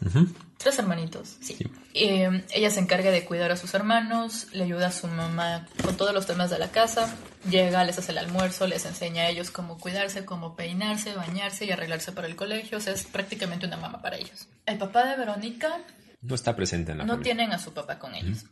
[0.57, 1.57] Tres hermanitos, sí.
[1.93, 5.97] Eh, ella se encarga de cuidar a sus hermanos, le ayuda a su mamá con
[5.97, 7.13] todos los temas de la casa,
[7.49, 11.71] llega, les hace el almuerzo, les enseña a ellos cómo cuidarse, cómo peinarse, bañarse y
[11.71, 14.47] arreglarse para el colegio, o sea, es prácticamente una mamá para ellos.
[14.65, 15.77] El papá de Verónica
[16.21, 17.33] No está presente en la no familia.
[17.35, 18.45] tienen a su papá con ellos.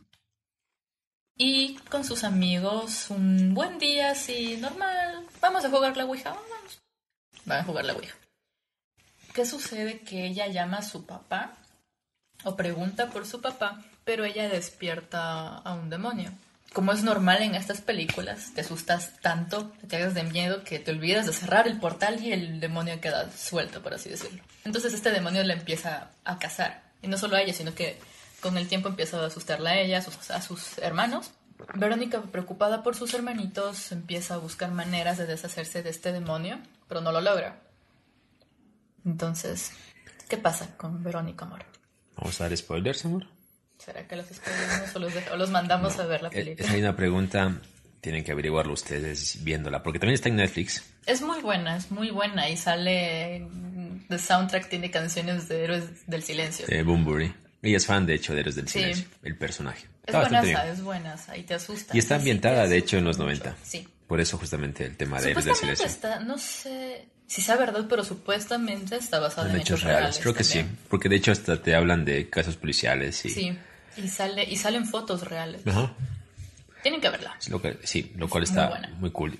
[1.38, 6.80] Y con sus amigos, un buen día así, normal, vamos a jugar la Ouija, vamos.
[7.44, 8.14] Van a jugar la Ouija.
[9.34, 10.00] ¿Qué sucede?
[10.00, 11.52] Que ella llama a su papá
[12.44, 16.32] o pregunta por su papá, pero ella despierta a un demonio.
[16.72, 20.90] Como es normal en estas películas, te asustas tanto, te cagas de miedo que te
[20.90, 24.42] olvidas de cerrar el portal y el demonio queda suelto, por así decirlo.
[24.64, 26.82] Entonces este demonio la empieza a cazar.
[27.02, 27.98] Y no solo a ella, sino que
[28.46, 31.32] con el tiempo empieza a asustarla a ella, a sus, a sus hermanos.
[31.74, 37.00] Verónica, preocupada por sus hermanitos, empieza a buscar maneras de deshacerse de este demonio, pero
[37.00, 37.60] no lo logra.
[39.04, 39.72] Entonces,
[40.28, 41.64] ¿qué pasa con Verónica, amor?
[42.16, 43.26] Vamos a dar spoilers, amor.
[43.78, 46.64] ¿Será que los spoilamos o los, de- o los mandamos a ver la Eh, película?
[46.66, 47.56] Esa misma pregunta
[48.00, 50.82] tienen que averiguarlo ustedes viéndola, porque también está en Netflix.
[51.06, 53.46] Es muy buena, es muy buena y sale...
[54.08, 56.66] The soundtrack tiene canciones de Héroes del Silencio.
[56.66, 57.34] de Boombury.
[57.62, 58.78] Ella es fan, de hecho, de Héroes del Sí.
[58.80, 59.80] Silencio, el personaje.
[59.84, 60.74] Es Está bastante buena, bien.
[60.74, 61.96] es buena, y te asusta.
[61.96, 63.50] Y está ambientada, de hecho, en los asusta 90.
[63.50, 63.62] mucho.
[63.64, 63.88] Sí.
[64.06, 66.08] Por eso justamente el tema de Héroes del Supuestamente Silencio.
[66.10, 70.32] está, no sé si sea verdad, pero supuestamente está basado En en, hechos reales, creo
[70.34, 70.64] que sí.
[70.88, 73.30] Porque de hecho hasta te hablan de casos policiales y...
[73.30, 73.58] Sí,
[73.96, 75.66] y, sale, y salen fotos reales.
[75.66, 75.92] Ajá.
[76.82, 77.34] Tienen que verla.
[77.40, 78.88] Sí, lo, que- sí, lo cual Muy está buena.
[79.00, 79.36] muy cool.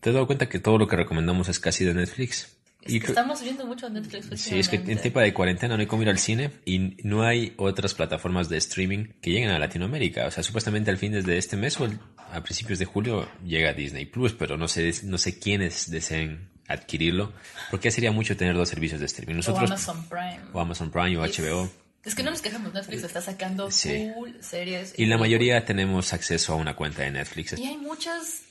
[0.00, 2.54] ¿Te has dado cuenta que todo lo que recomendamos es casi de Netflix?
[2.82, 5.80] Es Y que estamos viendo mucho Netflix Sí, es que en tiempo de cuarentena no
[5.80, 9.58] hay como ir al cine y no hay otras plataformas de streaming que lleguen a
[9.58, 10.26] Latinoamérica.
[10.26, 11.88] O sea, supuestamente al fin de este mes o
[12.32, 17.32] a principios de julio llega Disney Plus, pero no sé, no sé quiénes deseen adquirirlo,
[17.70, 19.34] porque sería mucho tener dos servicios de streaming.
[19.34, 20.40] O Nosotros, Amazon Prime.
[20.52, 21.70] o Amazon Prime o HBO.
[22.04, 24.10] Es que no nos quejamos, Netflix está sacando Sí.
[24.14, 24.88] full series.
[24.96, 25.20] Y la películas.
[25.20, 27.56] mayoría tenemos acceso a una cuenta de Netflix.
[27.58, 28.42] Y hay muchas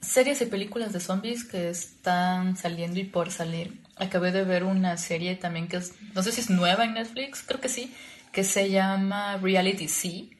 [0.00, 3.80] series y películas de zombies que están saliendo y por salir.
[3.96, 7.42] Acabé de ver una serie también que es, no sé si es nueva en Netflix,
[7.42, 7.94] creo que sí,
[8.32, 10.30] que se llama Reality C,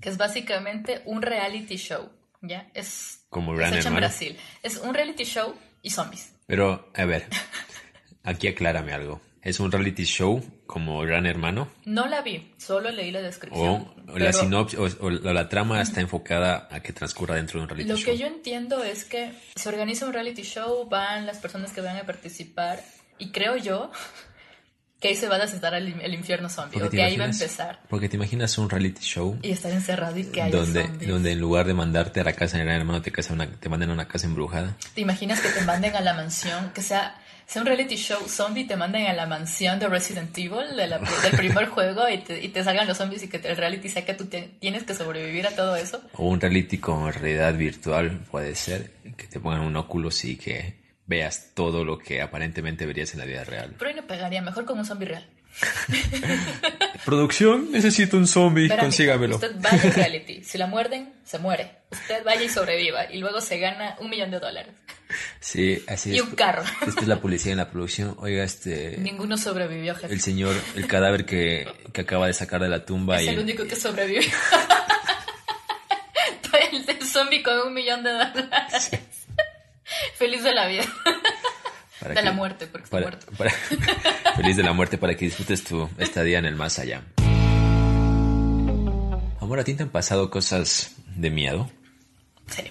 [0.00, 2.10] que es básicamente un reality show,
[2.40, 2.68] ¿ya?
[2.74, 3.96] Es, Como es hecho en.
[3.96, 4.36] Brasil.
[4.62, 6.34] Es un reality show y zombies.
[6.46, 7.26] Pero, a ver,
[8.22, 9.20] aquí aclárame algo.
[9.42, 11.68] ¿Es un reality show como Gran Hermano?
[11.84, 13.72] No la vi, solo leí la ¿O, descripción.
[14.08, 17.64] o la pero- sinopsis, o, o la, trama está enfocada a que transcurra dentro de
[17.64, 18.04] un reality Lo show?
[18.06, 21.98] que yo entiendo es que se organiza un reality show, van las personas que van
[21.98, 22.80] a participar
[23.18, 23.90] y creo yo
[24.98, 27.28] que ahí se va a desatar el, el infierno zombie, o que ahí va a
[27.28, 30.84] imaginas- empezar Porque te imaginas un reality show y estar encerrado y que haya donde,
[30.84, 31.10] zombies.
[31.10, 33.68] donde en lugar de mandarte a la casa de Gran Hermano te, casa una, te
[33.68, 34.76] manden a una casa embrujada.
[34.94, 38.64] ¿Te imaginas que te manden a la mansión, que sea, sea un reality show zombie
[38.66, 42.42] te manden a la mansión de Resident Evil, de la- del primer juego, y te,
[42.42, 44.94] y te salgan los zombies y que el reality sea que tú te- tienes que
[44.94, 46.00] sobrevivir a todo eso?
[46.14, 50.80] O un reality con realidad virtual puede ser, que te pongan un óculo y que
[51.06, 53.74] veas todo lo que aparentemente verías en la vida real.
[53.78, 55.26] Pero ahí no pegaría, mejor con un zombie real.
[57.04, 59.34] Producción, necesito un zombie, consígamelo.
[59.36, 60.42] Usted vaya al reality.
[60.44, 61.81] Si la muerden, se muere.
[61.92, 63.04] Usted vaya y sobreviva.
[63.12, 64.72] Y luego se gana un millón de dólares.
[65.40, 66.22] Sí, así Y es.
[66.22, 66.64] un carro.
[66.86, 68.16] Esta es la policía en la producción.
[68.18, 68.96] Oiga, este...
[68.98, 70.12] Ninguno sobrevivió, jefe.
[70.12, 73.38] El señor, el cadáver que, que acaba de sacar de la tumba es y el
[73.38, 74.26] único que sobrevive.
[76.72, 78.90] el, el zombie con un millón de dólares.
[80.16, 80.84] Feliz de la vida.
[82.00, 83.26] Para de que- la muerte, porque está muerto.
[83.36, 83.50] para-
[84.36, 87.02] feliz de la muerte para que disfrutes tu estadía en el más allá.
[89.40, 91.70] Amor, ¿a ti te han pasado cosas de miedo?
[92.48, 92.62] Sí.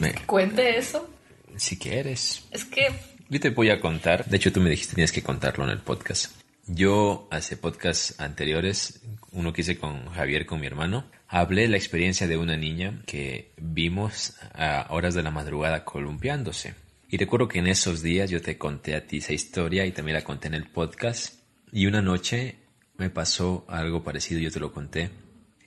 [0.00, 1.08] Me- Cuente eso.
[1.56, 2.44] si quieres.
[2.50, 2.88] Es que
[3.28, 4.24] Yo te voy a contar.
[4.26, 6.32] De hecho, tú me dijiste tienes que contarlo en el podcast.
[6.66, 9.00] Yo, hace podcasts anteriores,
[9.32, 13.02] uno que hice con Javier, con mi hermano, hablé de la experiencia de una niña
[13.06, 16.74] que vimos a horas de la madrugada columpiándose.
[17.08, 20.16] Y recuerdo que en esos días yo te conté a ti esa historia y también
[20.16, 21.40] la conté en el podcast.
[21.72, 22.56] Y una noche
[22.98, 25.10] me pasó algo parecido, yo te lo conté.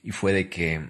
[0.04, 0.88] Y fue de que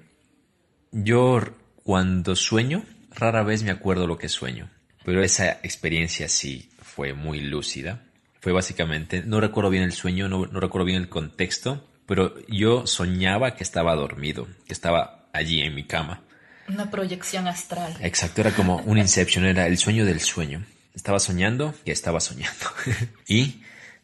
[0.92, 1.42] yo
[1.84, 4.70] cuando sueño, rara vez me acuerdo lo que sueño,
[5.04, 8.04] pero esa experiencia sí fue muy lúcida.
[8.40, 12.88] Fue básicamente, no recuerdo bien el sueño, no, no recuerdo bien el contexto, pero yo
[12.88, 16.22] soñaba que estaba dormido, que estaba allí en mi cama.
[16.68, 17.96] una proyección astral.
[18.02, 20.66] Exacto, era como un inception, era el sueño del sueño.
[20.96, 22.66] Estaba soñando que estaba soñando.
[23.28, 23.62] y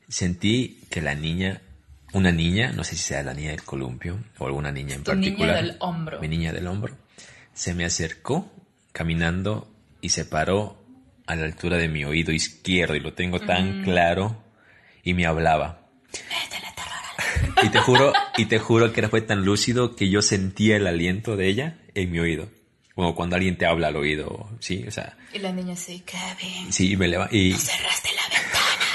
[0.08, 1.62] sentí que la niña,
[2.14, 5.14] una niña, no sé si sea la niña del columpio o alguna niña en Tu
[5.14, 5.56] niña particular.
[5.56, 6.20] del hombro.
[6.22, 6.96] Mi niña del hombro.
[7.54, 8.52] Se me acercó
[8.92, 9.70] caminando
[10.02, 10.84] y se paró
[11.26, 14.42] a la altura de mi oído izquierdo y lo tengo tan claro
[15.04, 15.82] y me hablaba.
[17.64, 20.86] Y te juro, y te juro que era- fue tan lúcido que yo sentía el
[20.86, 22.50] aliento de ella en mi oído.
[22.94, 26.72] Como cuando alguien te habla al oído, sí, o sea, Y la niña así, Kevin,
[26.72, 28.86] sí, y me leva y cerraste la ventana.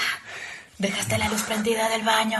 [0.78, 2.38] Dejaste la luz prendida del baño.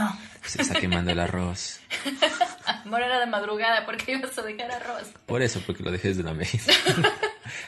[0.49, 1.79] Se está quemando el arroz.
[2.85, 5.07] Amor era de madrugada, ¿por qué ibas a dejar arroz?
[5.25, 6.71] Por eso, porque lo dejé desde la mesa.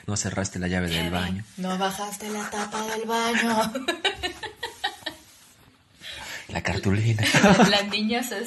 [0.08, 1.44] No cerraste la llave del baño.
[1.58, 3.74] No bajaste la tapa del baño.
[6.50, 7.24] La cartulina.
[7.70, 8.40] La niña se...
[8.40, 8.46] La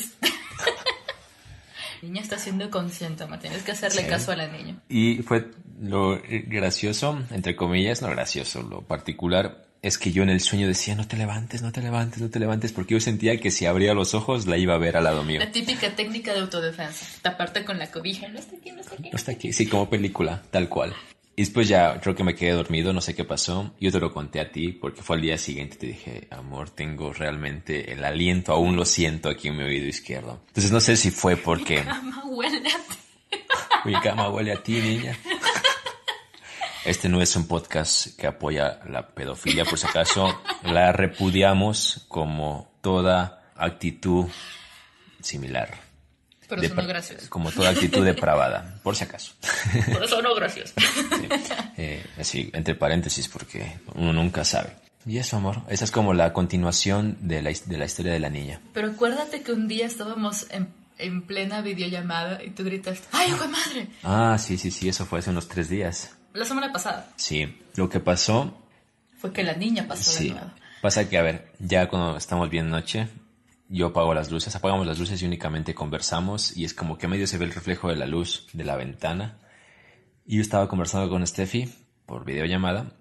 [2.03, 3.39] niña está siendo consciente, ma.
[3.39, 4.09] Tienes que hacerle Sí.
[4.09, 4.77] caso a la niña.
[4.89, 10.41] Y fue lo gracioso, entre comillas, no gracioso, lo particular es que yo en el
[10.41, 13.51] sueño decía, no te levantes, no te levantes, no te levantes, porque yo sentía que
[13.51, 15.39] si abría los ojos la iba a ver al lado mío.
[15.39, 17.07] La típica técnica de autodefensa.
[17.23, 18.29] Taparte con la cobija.
[18.29, 19.11] No está aquí, no está aquí.
[19.11, 20.95] No está aquí, sí, como película, tal cual.
[21.37, 23.73] Y después ya creo que me quedé dormido, no sé qué pasó.
[23.81, 25.77] Yo te lo conté a ti porque fue al día siguiente.
[25.77, 30.41] Te dije, amor, tengo realmente el aliento, aún lo siento aquí en mi oído izquierdo.
[30.49, 33.39] Entonces no sé si fue porque Cama huele a ti.
[33.85, 35.17] mi cama huele a ti, niña.
[36.85, 42.71] Este no es un podcast que apoya la pedofilia, por si acaso la repudiamos como
[42.81, 44.27] toda actitud
[45.21, 45.89] similar.
[46.49, 47.27] Pero eso no gracioso.
[47.29, 49.35] Como toda actitud depravada, por si acaso.
[49.93, 50.73] Por eso no gracioso.
[50.79, 51.29] Sí.
[51.77, 54.75] Eh, así, entre paréntesis, porque uno nunca sabe.
[55.05, 58.31] Y eso, amor, esa es como la continuación de la, de la historia de la
[58.31, 58.61] niña.
[58.73, 63.43] Pero acuérdate que un día estábamos en, en plena videollamada y tú gritaste, ¡ay, hijo
[63.43, 63.89] de madre!
[64.03, 66.15] Ah, sí, sí, sí, eso fue hace unos tres días.
[66.39, 68.57] La semana pasada Sí, lo que pasó
[69.19, 70.31] fue que la niña pasó de Sí.
[70.31, 70.51] nuevo.
[70.81, 73.09] Pasa que, a ver, ya cuando estamos bien noche,
[73.69, 77.09] yo apago las luces, apagamos las luces y únicamente conversamos y es como que a
[77.09, 79.39] medio se ve el reflejo de la luz de la ventana.
[80.25, 81.69] Y yo estaba conversando con Steffi
[82.07, 82.93] por videollamada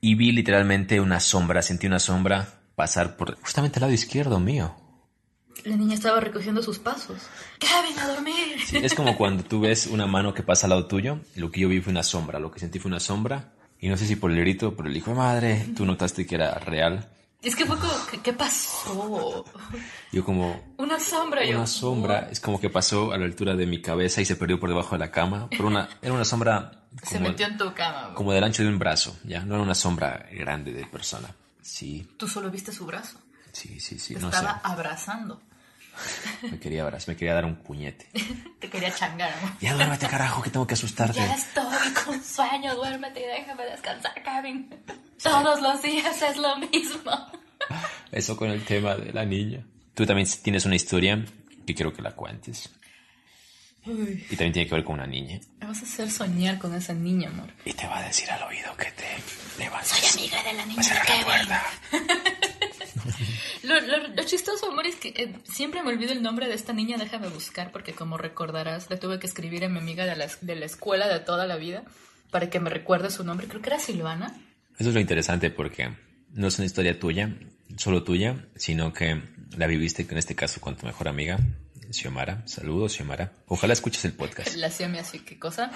[0.00, 4.76] y vi literalmente una sombra, sentí una sombra pasar por justamente al lado izquierdo mío.
[5.64, 7.18] La niña estaba recogiendo sus pasos.
[7.58, 8.58] ¡Kevin, a dormir!
[8.64, 11.60] Sí, es como cuando tú ves una mano que pasa al lado tuyo, lo que
[11.60, 13.52] yo vi fue una sombra, lo que sentí fue una sombra.
[13.80, 16.34] Y no sé si por el grito, por el hijo de madre, tú notaste que
[16.36, 17.08] era real.
[17.40, 17.92] Es que fue como,
[18.22, 19.44] ¿qué, pasó?
[20.10, 21.44] Yo como, Una sombra.
[21.44, 24.34] yo, Una sombra, es como que pasó a la altura de mi cabeza y se
[24.34, 25.48] perdió por debajo de la cama.
[25.60, 28.14] Una, era una sombra Se como, metió en tu cama.
[28.14, 31.28] como del ancho de un brazo, ya, no era una sombra grande de persona.
[31.62, 33.18] Sí, Tú solo viste su brazo.
[33.52, 35.40] sí, sí, sí, Te no estaba abrazando.
[36.42, 38.06] Me quería abrazar, me quería dar un puñete.
[38.60, 39.52] Te quería changar, amor.
[39.60, 41.18] Ya duérmete, carajo, que tengo que asustarte.
[41.18, 44.68] Ya estoy con sueño, duérmete y déjame descansar, Kevin.
[45.22, 47.12] Todos los días es lo mismo.
[48.12, 49.64] Eso con el tema de la niña.
[49.94, 51.24] Tú también tienes una historia
[51.66, 52.70] que quiero que la cuentes.
[53.86, 55.40] Uy, Y también tiene que ver con una niña.
[55.60, 57.48] me vas a hacer soñar con esa niña, amor.
[57.64, 59.06] Y te va a decir al oído que te
[59.58, 59.88] levantes.
[59.90, 61.64] Soy amiga de la Va niña a cerrar la puerta.
[63.68, 66.72] Lo, lo- lo chistoso, amor, es que eh, siempre me olvido el nombre de esta
[66.72, 66.96] niña.
[66.96, 70.56] Déjame buscar, porque como recordarás, le tuve que escribir a mi amiga de la, de
[70.56, 71.84] la escuela de toda la vida
[72.30, 73.46] para que me recuerde su nombre.
[73.46, 74.34] Creo que era Silvana.
[74.78, 75.90] Eso es lo interesante porque
[76.32, 77.34] no es una historia tuya,
[77.76, 79.22] solo tuya, sino que
[79.56, 81.38] la viviste en este caso con tu mejor amiga,
[81.90, 82.46] Xiomara.
[82.46, 83.32] Saludos, Xiomara.
[83.46, 84.54] Ojalá escuches el podcast.
[84.56, 85.70] La hacía mi así, ¿qué cosa?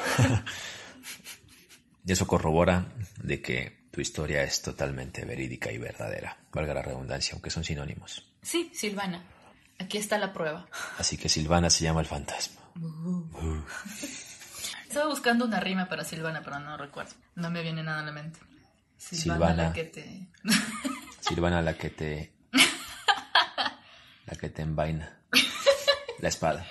[2.06, 2.92] Y eso corrobora
[3.22, 8.26] de que tu historia es totalmente verídica y verdadera, valga la redundancia, aunque son sinónimos.
[8.40, 9.22] Sí, Silvana.
[9.78, 10.66] Aquí está la prueba.
[10.99, 12.62] Así que Silvana se llama el fantasma.
[14.88, 17.12] Estaba buscando una rima para Silvana, pero no recuerdo.
[17.34, 18.40] No me viene nada a la mente.
[18.97, 20.28] Silvana, la que te...
[21.20, 22.32] Silvana la que te...
[24.26, 25.18] La que te envaina.
[26.20, 26.66] La espada.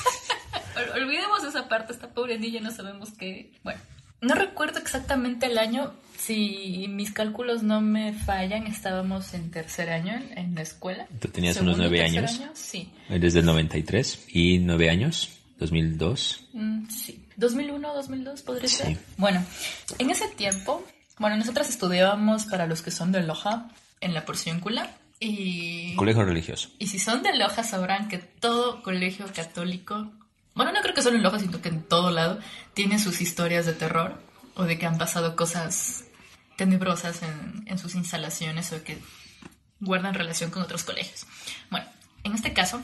[0.94, 3.52] Olvidemos esa parte, esta pobre niña no sabemos qué...
[3.62, 3.80] Bueno,
[4.20, 10.20] no recuerdo exactamente el año, si mis cálculos no me fallan, estábamos en tercer año
[10.34, 11.06] en, la escuela.
[11.20, 12.40] ¿Tú tenías unos nueve años?
[12.54, 12.90] Sí.
[13.08, 16.48] Eres del 93 y nueve años, 2002.
[16.52, 17.24] Mm, sí.
[17.36, 18.98] 2001, 2002 podría ser.
[19.16, 19.44] Bueno,
[19.98, 20.84] en ese tiempo,
[21.18, 23.68] bueno, nosotras estudiábamos para los que son de Loja
[24.00, 24.90] en la Porciúncula
[25.20, 25.94] y...
[25.94, 26.70] Colegio religioso.
[26.78, 30.10] Y si son de Loja sabrán que todo colegio católico,
[30.58, 32.40] bueno, no creo que solo en Loja, sino que en todo lado,
[32.74, 34.20] tiene sus historias de terror
[34.56, 36.02] o de que han pasado cosas
[36.56, 38.98] tenebrosas en, en sus instalaciones o que
[39.78, 41.26] guardan relación con otros colegios.
[41.70, 41.86] Bueno,
[42.24, 42.82] en este caso,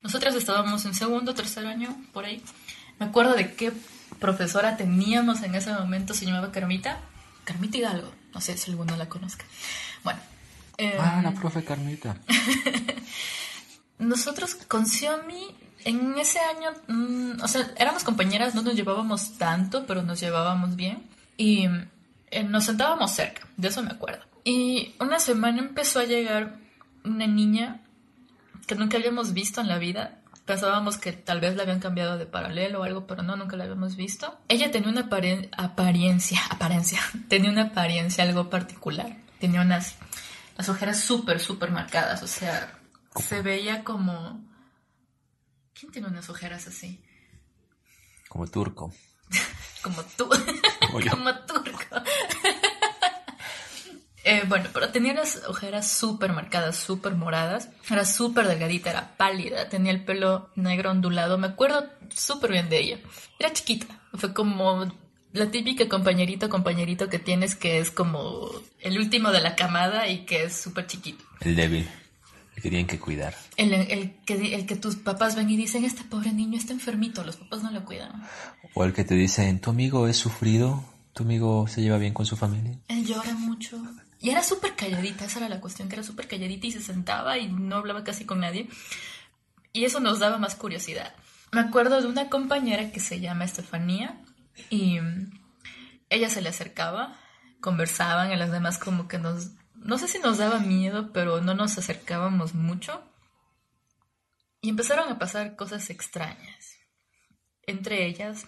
[0.00, 2.40] nosotras estábamos en segundo, tercer año, por ahí,
[3.00, 3.72] me acuerdo de qué
[4.20, 7.00] profesora teníamos en ese momento, se llamaba Carmita.
[7.42, 9.44] Carmita Hidalgo, no sé si alguno la conozca.
[10.04, 10.20] Bueno.
[11.00, 12.16] ah, la em, profe Carmita.
[13.98, 15.48] nosotros con Xiaomi
[15.84, 20.76] en ese año, mm, o sea, éramos compañeras, no nos llevábamos tanto, pero nos llevábamos
[20.76, 21.02] bien.
[21.36, 21.68] Y
[22.30, 24.24] eh, nos sentábamos cerca, de eso me acuerdo.
[24.44, 26.56] Y una semana empezó a llegar
[27.04, 27.80] una niña
[28.66, 32.26] que nunca habíamos visto en la vida pensábamos que tal vez la habían cambiado de
[32.26, 34.38] paralelo o algo, pero no, nunca la habíamos visto.
[34.48, 39.16] Ella tenía una apariencia, apariencia, tenía una apariencia algo particular.
[39.38, 39.96] Tenía unas
[40.56, 42.78] las ojeras súper, súper marcadas, o sea,
[43.16, 44.40] se veía como...
[45.82, 47.02] ¿Quién tiene unas ojeras así?
[48.28, 48.94] Como turco.
[49.82, 50.30] como tú.
[51.10, 51.96] como turco.
[54.24, 57.70] Eh, bueno, pero tenía las ojeras súper marcadas, súper moradas.
[57.90, 61.38] Era súper delgadita, era pálida, tenía el pelo negro ondulado.
[61.38, 62.98] Me acuerdo súper bien de ella.
[63.40, 64.00] Era chiquita.
[64.14, 64.86] Fue como
[65.32, 70.24] la típica compañerito compañerito que tienes que es como el último de la camada y
[70.24, 71.24] que es súper chiquito.
[71.40, 71.90] El débil.
[72.54, 73.34] Que tienen que cuidar.
[73.56, 77.24] El, el, que, el que tus papás ven y dicen, este pobre niño está enfermito,
[77.24, 78.22] los papás no lo cuidan.
[78.74, 82.26] O el que te dicen, tu amigo es sufrido, tu amigo se lleva bien con
[82.26, 82.78] su familia.
[82.88, 83.82] Él llora mucho.
[84.20, 87.38] Y era súper calladita, esa era la cuestión, que era súper calladita y se sentaba
[87.38, 88.68] y no hablaba casi con nadie.
[89.72, 91.14] Y eso nos daba más curiosidad.
[91.50, 94.22] Me acuerdo de una compañera que se llama Estefanía
[94.70, 94.98] y
[96.08, 97.16] ella se le acercaba,
[97.60, 99.50] conversaban y las demás como que nos,
[99.84, 103.02] no sé si nos daba miedo, pero no nos acercábamos mucho.
[104.60, 106.76] Y empezaron a pasar cosas extrañas.
[107.66, 108.46] Entre ellas,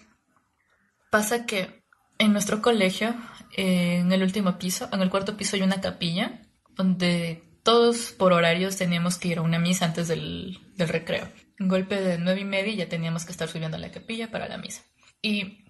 [1.11, 1.83] pasa que
[2.17, 3.13] en nuestro colegio,
[3.55, 6.41] eh, en el último piso, en el cuarto piso hay una capilla
[6.75, 11.27] donde todos por horarios teníamos que ir a una misa antes del, recreo.
[11.59, 14.47] Un golpe de nueve y media ya teníamos que estar subiendo a la capilla para
[14.47, 14.83] la misa.
[15.21, 15.65] Y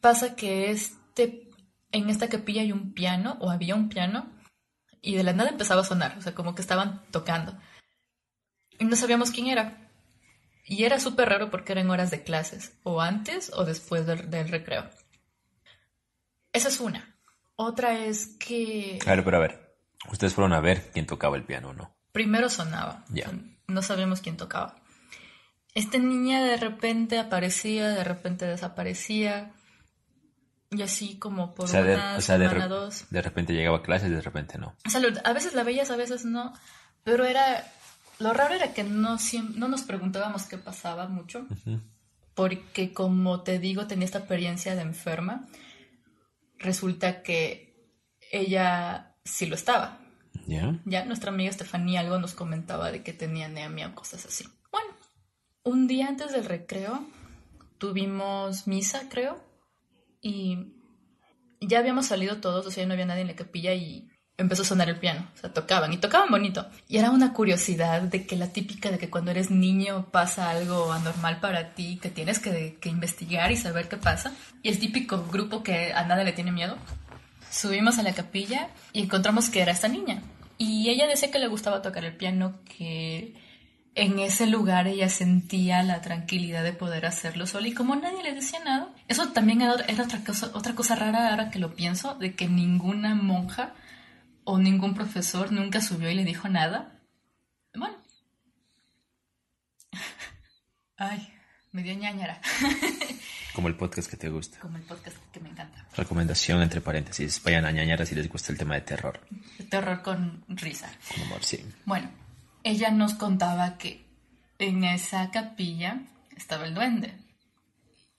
[0.00, 1.48] pasa que este,
[1.92, 4.35] en esta capilla hay un piano, o había un piano,
[5.06, 7.56] y de la nada empezaba a sonar, o sea, como que estaban tocando.
[8.78, 9.88] Y no sabíamos quién era.
[10.64, 14.90] Y era súper raro porque eran horas de clases, o antes o después del recreo.
[16.52, 17.16] Esa es una.
[17.54, 18.98] Otra es que...
[19.06, 19.78] Ver, pero a ver,
[20.10, 21.94] ustedes fueron a ver quién tocaba el piano, ¿no?
[22.10, 23.04] Primero sonaba.
[23.08, 23.30] Ya.
[23.68, 24.74] No sabemos quién tocaba.
[25.72, 29.52] Esta niña de repente aparecía, de repente desaparecía.
[30.76, 33.06] Y así como por una de, o sea, de, dos.
[33.10, 34.74] De repente llegaba a clases y de repente no.
[34.84, 35.16] Salud.
[35.24, 36.52] A veces la veías, a veces no.
[37.02, 37.64] Pero era...
[38.18, 39.16] Lo raro era que no,
[39.54, 41.46] no nos preguntábamos qué pasaba mucho.
[42.34, 45.46] Porque como te digo, tenía esta experiencia de enferma
[46.58, 47.90] resulta que
[48.30, 49.98] ella sí lo estaba.
[50.46, 50.78] ¿Ya?
[50.84, 54.46] Ya nuestra amiga Estefanía algo nos comentaba de que tenía anemia o cosas así.
[54.70, 54.90] Bueno,
[55.64, 57.04] un día antes del recreo
[57.78, 59.42] tuvimos misa, creo,
[60.26, 60.72] y
[61.60, 64.66] ya habíamos salido todos, o sea, no había nadie en la capilla y empezó a
[64.66, 66.66] sonar el piano, o sea, tocaban y tocaban bonito.
[66.88, 70.92] Y era una curiosidad de que la típica de que cuando eres niño pasa algo
[70.92, 74.34] anormal para ti, que tienes que, investigar y saber qué pasa.
[74.62, 76.76] Y el típico grupo que a nada le tiene miedo.
[77.48, 80.22] Subimos a la capilla y encontramos que era esta niña.
[80.58, 83.34] Y ella decía que le gustaba tocar el piano, que
[83.96, 88.34] en ese lugar ella sentía la tranquilidad de poder hacerlo sola y como nadie le
[88.34, 88.90] decía nada.
[89.08, 93.14] Eso también era, otra, cosa, otra cosa rara ahora que lo pienso, de que ninguna
[93.14, 93.74] monja
[94.44, 97.00] o ningún profesor nunca subió y le dijo nada.
[97.74, 97.96] Bueno.
[100.98, 101.32] Ay,
[101.72, 102.42] me dio ñañara.
[103.54, 104.58] Como el podcast que te gusta.
[104.60, 105.86] Como el podcast que me encanta.
[105.96, 107.42] Recomendación entre paréntesis.
[107.42, 109.26] Vayan a ñañara si les gusta el tema de terror.
[109.70, 110.92] Terror con risa.
[111.14, 111.64] Con amor, sí.
[111.86, 112.10] Bueno,
[112.66, 114.04] ella nos contaba que
[114.58, 116.02] en esa capilla
[116.36, 117.14] estaba el duende.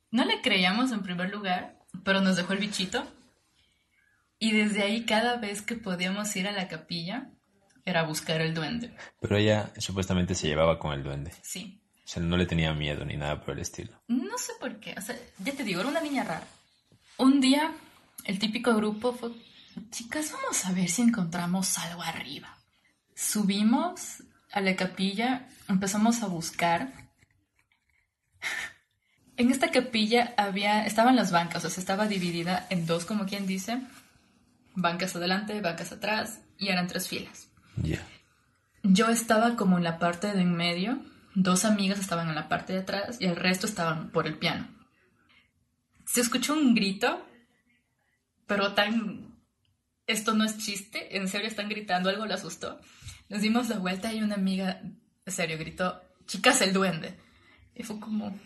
[0.09, 3.05] No le creíamos en primer lugar, pero nos dejó el bichito
[4.39, 7.29] Y desde ahí cada vez que podíamos ir a la capilla
[7.83, 8.95] era buscar el duende.
[9.19, 11.33] Pero ella supuestamente se llevaba con el duende.
[11.41, 11.81] Sí.
[12.05, 14.01] O sea, no le tenía miedo ni nada por el estilo.
[14.07, 14.95] No sé por qué.
[14.97, 16.47] O sea, ya te digo, era una niña rara.
[17.17, 17.73] Un día,
[18.23, 19.31] el típico grupo fue,
[19.89, 22.57] chicas, vamos a ver si encontramos algo arriba.
[23.13, 24.23] Subimos
[24.57, 26.91] a la capilla, empezamos a buscar.
[29.37, 33.45] En esta capilla había, estaban las bancas, o sea, estaba dividida en dos, como quien
[33.45, 33.81] dice,
[34.73, 37.49] bancas adelante, bancas atrás, y eran tres filas.
[37.83, 38.01] Ya.
[38.83, 40.99] Yo estaba como en la parte de en medio,
[41.35, 44.67] dos amigas estaban en la parte de atrás y el resto estaban por el piano.
[46.05, 47.23] Se escuchó un grito,
[48.47, 49.35] pero tan...
[50.07, 52.79] Esto no es chiste, en serio están gritando, algo le asustó.
[53.29, 57.15] Nos dimos la vuelta y una amiga, en serio, gritó, chicas, el duende.
[57.75, 58.37] Y fue como,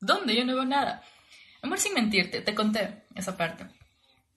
[0.00, 0.36] ¿dónde?
[0.36, 1.02] Yo no veo nada.
[1.62, 3.66] Amor, sin mentirte, te conté esa parte.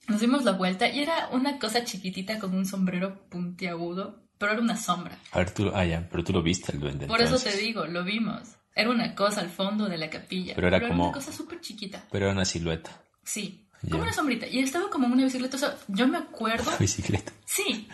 [0.08, 4.62] Nos dimos la vuelta y era una cosa chiquitita con un sombrero puntiagudo, pero era
[4.62, 5.18] una sombra.
[5.32, 7.08] A ver, tú, ah, ya, pero tú lo viste el duende.
[7.08, 7.56] Por eso entonces.
[7.56, 8.56] te digo, lo vimos.
[8.76, 10.54] Era una cosa al fondo de la capilla.
[10.56, 12.06] Pero era como- una cosa súper chiquita.
[12.12, 12.92] Pero era una silueta.
[13.24, 13.68] Sí.
[13.82, 13.90] Ya.
[13.92, 14.48] Como una sombrita.
[14.48, 15.58] Y estaba como una bicicleta.
[15.58, 16.72] O sea, yo me acuerdo.
[16.80, 17.32] Bicicleta.
[17.46, 17.88] Sí.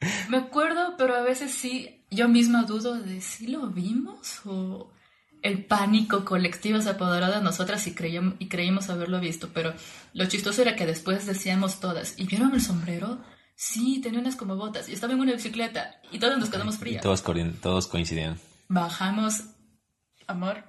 [0.28, 2.04] Me acuerdo, pero a veces sí.
[2.10, 4.92] Yo misma dudo de si lo vimos o
[5.42, 7.94] el pánico colectivo se apoderó de nosotras y
[8.38, 9.50] y creímos haberlo visto.
[9.52, 9.74] Pero
[10.12, 13.18] lo chistoso era que después decíamos todas, ¿y vieron el sombrero?
[13.56, 14.88] Sí, tenía unas como botas.
[14.88, 16.00] Y estaba en una bicicleta.
[16.12, 17.02] Y todas nos quedamos Y frías.
[17.02, 17.24] todos,
[17.60, 18.38] todos coincidían.
[18.68, 19.44] Bajamos,
[20.26, 20.64] amor.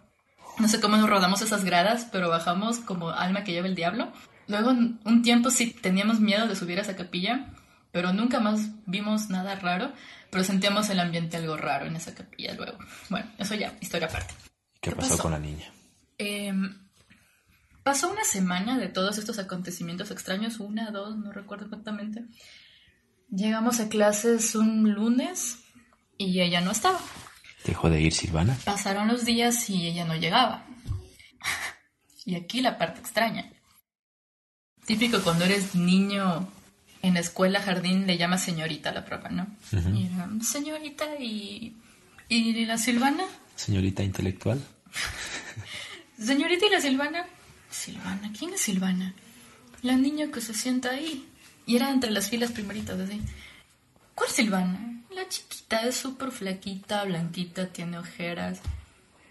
[0.57, 4.11] No sé cómo nos rodamos esas gradas, pero bajamos como alma que lleva el diablo.
[4.47, 7.51] Luego, un tiempo sí teníamos miedo de subir a esa capilla,
[7.97, 9.91] pero nunca más vimos nada raro,
[10.29, 12.77] pero sentíamos el ambiente algo raro en esa capilla luego.
[13.09, 14.35] Bueno, eso ya, historia aparte.
[14.79, 15.23] ¿Qué, ¿Qué pasó, pasó?
[15.23, 15.73] con la niña?
[16.19, 16.77] Em,
[17.81, 22.23] pasó una semana de todos estos acontecimientos extraños, una, dos, no recuerdo exactamente.
[23.31, 25.57] Llegamos a clases un lunes
[26.19, 26.99] y ella no estaba.
[27.65, 28.55] ¿Dejó de ir Silvana?
[28.63, 30.67] Pasaron los días y ella no llegaba.
[32.25, 33.49] Y aquí la parte extraña.
[34.85, 36.51] Típico cuando eres niño
[37.07, 39.47] en la escuela, jardín, le llama señorita a la prueba, ¿no?
[39.71, 41.75] Y era, señorita y...
[42.29, 43.23] ¿Y la Silvana?
[43.55, 44.61] Señorita intelectual.
[46.19, 47.25] Señorita y la Silvana.
[47.69, 49.13] Silvana, ¿quién es Silvana?
[49.81, 51.27] La niña que se sienta ahí.
[51.65, 53.21] Y era entre las filas primeritas, así.
[54.15, 55.03] ¿Cuál Silvana?
[55.13, 58.59] La chiquita, es súper flaquita, blanquita, tiene ojeras.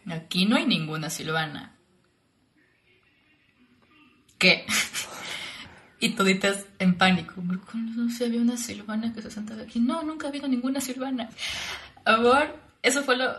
[0.09, 1.75] Aquí no hay ninguna Silvana.
[4.39, 4.67] ¿Qué?
[6.01, 7.35] y toditas en pánico.
[7.71, 9.81] ¿Cuándo se había una Silvana que se sentaba aquí?
[9.81, 11.31] No, nunca ha habido ninguna Silvana.
[12.05, 13.33] Amor, eso fue lo,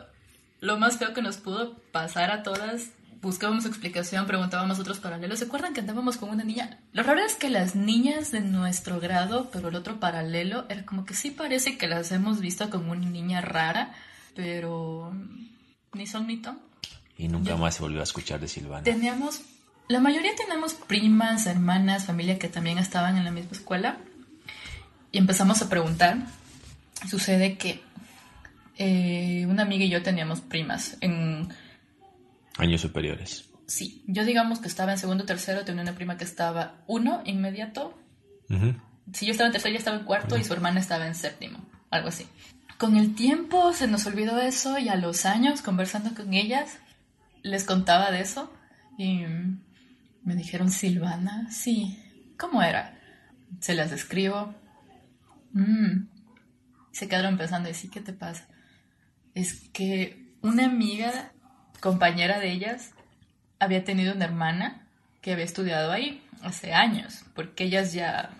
[0.59, 2.91] lo más feo que nos pudo pasar a todas.
[3.21, 5.39] Buscábamos explicación, preguntábamos otros paralelos.
[5.39, 6.79] ¿Se acuerdan que andábamos con una niña?
[6.93, 11.05] Lo raro es que las niñas de nuestro grado, pero el otro paralelo, era como
[11.05, 13.93] que sí parece que las hemos visto como una niña rara,
[14.35, 15.13] pero
[15.93, 16.59] ni son ni ton.
[17.17, 18.83] Y nunca más se volvió a escuchar de Silvana.
[18.83, 19.41] Teníamos,
[19.87, 23.97] la mayoría tenemos primas, hermanas, familia que también estaban en la misma escuela.
[25.11, 26.17] Y empezamos a preguntar.
[27.09, 27.81] Sucede que
[28.77, 30.97] eh, una amiga y yo teníamos primas.
[31.01, 31.49] En,
[32.57, 33.45] Años superiores.
[33.67, 37.97] sí, yo digamos que estaba en segundo tercero, tenía una prima que estaba uno inmediato.
[39.13, 41.59] Si yo estaba en tercero, ella estaba en cuarto y su hermana estaba en séptimo,
[41.91, 42.25] algo así.
[42.77, 46.77] Con el tiempo se nos olvidó eso y a los años, conversando con ellas,
[47.43, 48.51] les contaba de eso
[48.97, 49.25] y
[50.27, 51.97] me dijeron, Silvana, sí,
[52.37, 52.99] ¿cómo era?
[53.61, 54.53] Se las describo.
[55.53, 56.09] Mm.
[56.91, 58.45] Se quedaron pensando, y sí, ¿qué te pasa?
[59.33, 61.31] Es que una amiga,
[61.79, 62.91] compañera de ellas,
[63.57, 64.89] había tenido una hermana
[65.21, 68.31] que había estudiado ahí hace años, porque ellas ya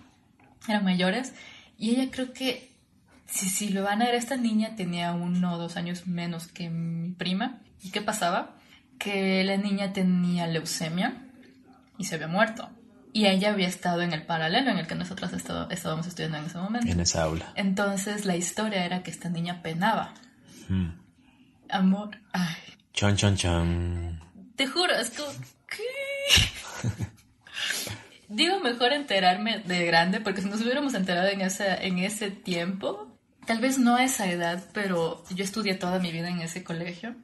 [0.68, 1.32] eran mayores,
[1.78, 2.70] y ella creo que
[3.24, 7.60] si Silvana era esta niña, tenía uno o dos años menos que mi prima.
[7.82, 8.56] ¿Y qué pasaba?
[8.98, 11.27] Que la niña tenía leucemia
[11.98, 12.70] y se había muerto.
[13.12, 16.44] Y ella había estado en el paralelo en el que nosotros estado- estábamos estudiando en
[16.44, 16.88] ese momento.
[16.90, 17.52] En esa aula.
[17.56, 20.14] Entonces la historia era que esta niña penaba.
[20.68, 20.88] Mm.
[21.70, 22.56] Amor, ay,
[22.92, 24.20] Chan, chan, chan.
[24.56, 25.28] te juro, es como,
[25.66, 26.88] ¿qué?
[28.28, 33.16] Digo, mejor enterarme de grande, porque si nos hubiéramos enterado en ese, en ese tiempo,
[33.46, 37.16] tal vez no a esa edad, pero yo estudié toda mi vida en ese colegio.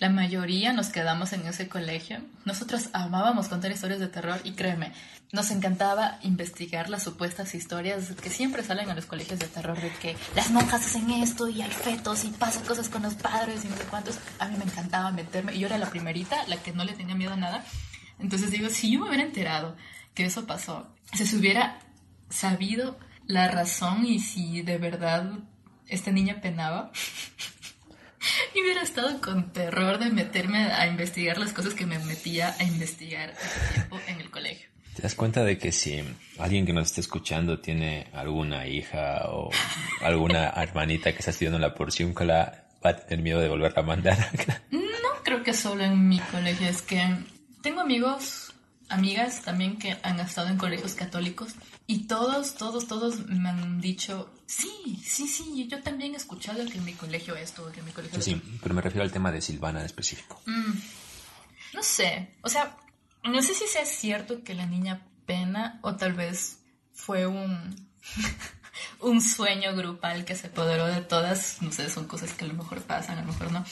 [0.00, 2.18] La mayoría nos quedamos en ese colegio.
[2.44, 4.92] Nosotros amábamos contar historias de terror y créeme,
[5.32, 9.90] nos encantaba investigar las supuestas historias que siempre salen a los colegios de terror de
[9.94, 13.68] que las monjas hacen esto y hay fetos y pasa cosas con los padres y
[13.68, 14.18] no sé cuántos.
[14.38, 17.14] A mí me encantaba meterme y yo era la primerita, la que no le tenía
[17.14, 17.64] miedo a nada.
[18.18, 19.76] Entonces digo, si yo me hubiera enterado
[20.14, 21.78] que eso pasó, si se hubiera
[22.30, 25.30] sabido la razón y si de verdad
[25.86, 26.92] esta niña penaba,
[28.54, 32.64] y hubiera estado con terror de meterme a investigar las cosas que me metía a
[32.64, 33.34] investigar
[33.72, 34.68] tiempo en el colegio.
[34.94, 36.04] ¿Te das cuenta de que si
[36.38, 39.50] alguien que nos esté escuchando tiene alguna hija o
[40.00, 43.84] alguna hermanita que está estudiando la porción, la va a tener miedo de volverla a
[43.84, 44.18] mandar?
[44.70, 44.80] no
[45.24, 47.02] creo que solo en mi colegio, es que
[47.60, 48.52] tengo amigos,
[48.88, 51.54] amigas también que han estado en colegios católicos
[51.86, 56.78] y todos, todos, todos me han dicho, sí, sí, sí, yo también he escuchado que
[56.78, 58.20] en mi colegio esto, que en mi colegio...
[58.22, 60.40] Sí, sí, pero me refiero al tema de Silvana en específico.
[60.46, 60.72] Mm,
[61.74, 62.76] no sé, o sea,
[63.24, 66.58] no sé si sea cierto que la niña pena o tal vez
[66.92, 67.74] fue un,
[69.00, 71.60] un sueño grupal que se apoderó de todas.
[71.62, 73.64] No sé, son cosas que a lo mejor pasan, a lo mejor no.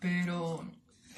[0.00, 0.64] Pero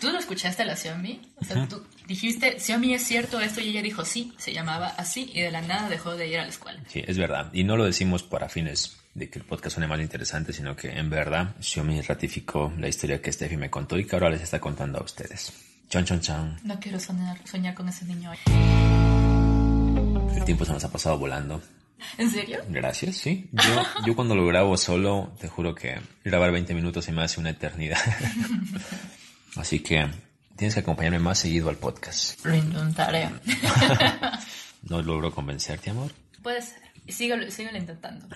[0.01, 1.21] ¿Tú lo escuchaste a la Xiaomi?
[1.41, 5.31] O sea, tú dijiste, Xiaomi es cierto esto y ella dijo sí, se llamaba así
[5.35, 6.81] y de la nada dejó de ir a la escuela.
[6.87, 7.51] Sí, es verdad.
[7.53, 10.91] Y no lo decimos para fines de que el podcast suene más interesante, sino que
[10.91, 14.61] en verdad Xiaomi ratificó la historia que Steffi me contó y que ahora les está
[14.61, 15.53] contando a ustedes.
[15.89, 16.61] Chan, chan, chan.
[16.63, 18.31] No quiero soñar, soñar con ese niño.
[20.37, 21.61] El tiempo se nos ha pasado volando.
[22.17, 22.61] ¿En serio?
[22.69, 23.49] Gracias, sí.
[23.51, 27.41] Yo, yo cuando lo grabo solo, te juro que grabar 20 minutos se me hace
[27.41, 27.99] una eternidad.
[29.59, 30.09] Así que
[30.57, 32.45] tienes que acompañarme más seguido al podcast.
[32.45, 33.29] Lo intentaré.
[34.83, 36.13] ¿No logro convencerte, amor?
[36.43, 36.89] Puede ser.
[37.09, 37.45] Síguelo,
[37.77, 38.27] intentando.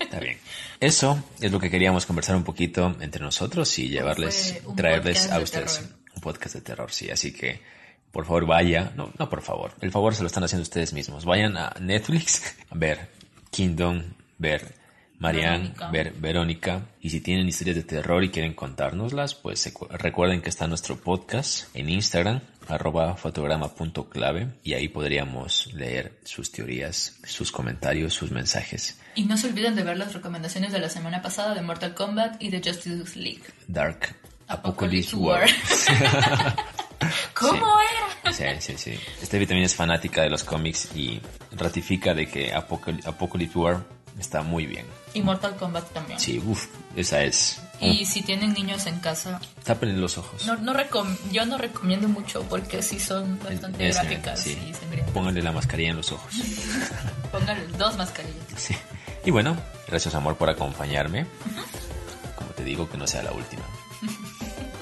[0.00, 0.38] Está bien.
[0.78, 5.82] Eso es lo que queríamos conversar un poquito entre nosotros y llevarles, traerles a ustedes
[6.14, 7.10] un podcast de terror, sí.
[7.10, 7.60] Así que,
[8.12, 8.92] por favor, vaya.
[8.94, 9.74] No, no, por favor.
[9.80, 11.24] El favor se lo están haciendo ustedes mismos.
[11.24, 13.08] Vayan a Netflix a ver
[13.50, 14.02] Kingdom,
[14.38, 14.74] ver
[15.22, 16.82] Marianne, Ver, Verónica.
[17.00, 21.74] Y si tienen historias de terror y quieren contárnoslas, pues recuerden que está nuestro podcast
[21.76, 28.98] en Instagram, arroba fotograma.clave, y ahí podríamos leer sus teorías, sus comentarios, sus mensajes.
[29.14, 32.42] Y no se olviden de ver las recomendaciones de la semana pasada de Mortal Kombat
[32.42, 33.44] y de Justice League.
[33.68, 34.16] Dark
[34.48, 35.48] Apocalypse, War.
[37.34, 37.66] ¿Cómo
[38.24, 38.32] era?
[38.32, 38.98] Sí, sí, sí.
[39.22, 41.20] Stevie también es fanática de los cómics y
[41.52, 43.84] ratifica de que Apocalypse War
[44.18, 44.86] está muy bien.
[45.14, 46.18] Y Mortal Kombat también.
[46.18, 47.60] Sí, uff, esa es.
[47.80, 49.40] Y si tienen niños en casa...
[49.64, 50.46] Tápenle los ojos.
[50.46, 50.72] No, no
[51.32, 54.56] yo no recomiendo mucho porque sí son bastante gráficas sí.
[55.12, 56.32] Pónganle la mascarilla en los ojos.
[57.32, 58.44] Pónganle dos mascarillas.
[58.56, 58.76] Sí.
[59.24, 59.56] Y bueno,
[59.88, 61.26] gracias amor por acompañarme.
[62.36, 63.62] Como te digo, que no sea la última.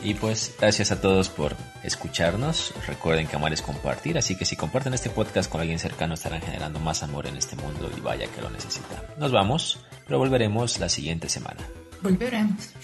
[0.02, 2.72] Y pues gracias a todos por escucharnos.
[2.86, 6.40] Recuerden que amar es compartir, así que si comparten este podcast con alguien cercano estarán
[6.40, 9.04] generando más amor en este mundo y vaya que lo necesita.
[9.18, 9.78] Nos vamos,
[10.10, 11.60] pero volveremos la siguiente semana.
[12.02, 12.74] Volveremos.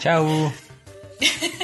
[0.00, 0.52] Chao.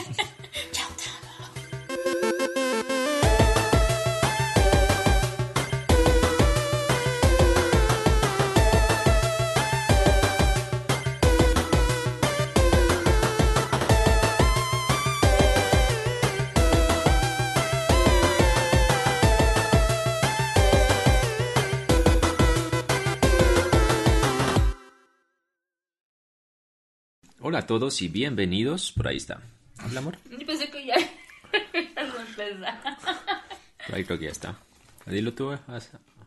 [27.64, 28.92] a todos y bienvenidos.
[28.92, 29.40] Por ahí está.
[29.78, 30.18] ¿Habla, amor?
[30.30, 30.96] Yo pensé que ya
[33.86, 34.58] Por ahí creo que ya está.
[35.06, 35.50] Dilo tú,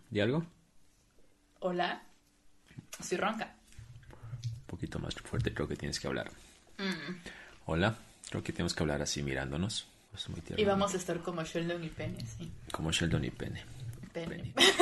[0.09, 0.43] ¿di algo?
[1.59, 2.01] Hola.
[3.03, 3.55] Soy ronca.
[4.61, 6.31] Un poquito más fuerte creo que tienes que hablar.
[6.79, 7.17] Mm.
[7.67, 7.95] Hola.
[8.31, 9.85] Creo que tenemos que hablar así mirándonos.
[10.57, 12.51] y vamos a estar como Sheldon y Penny, sí.
[12.71, 13.59] Como Sheldon y Penny.
[14.11, 14.53] Penny.
[14.53, 14.73] Penny.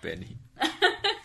[0.00, 0.38] Penny.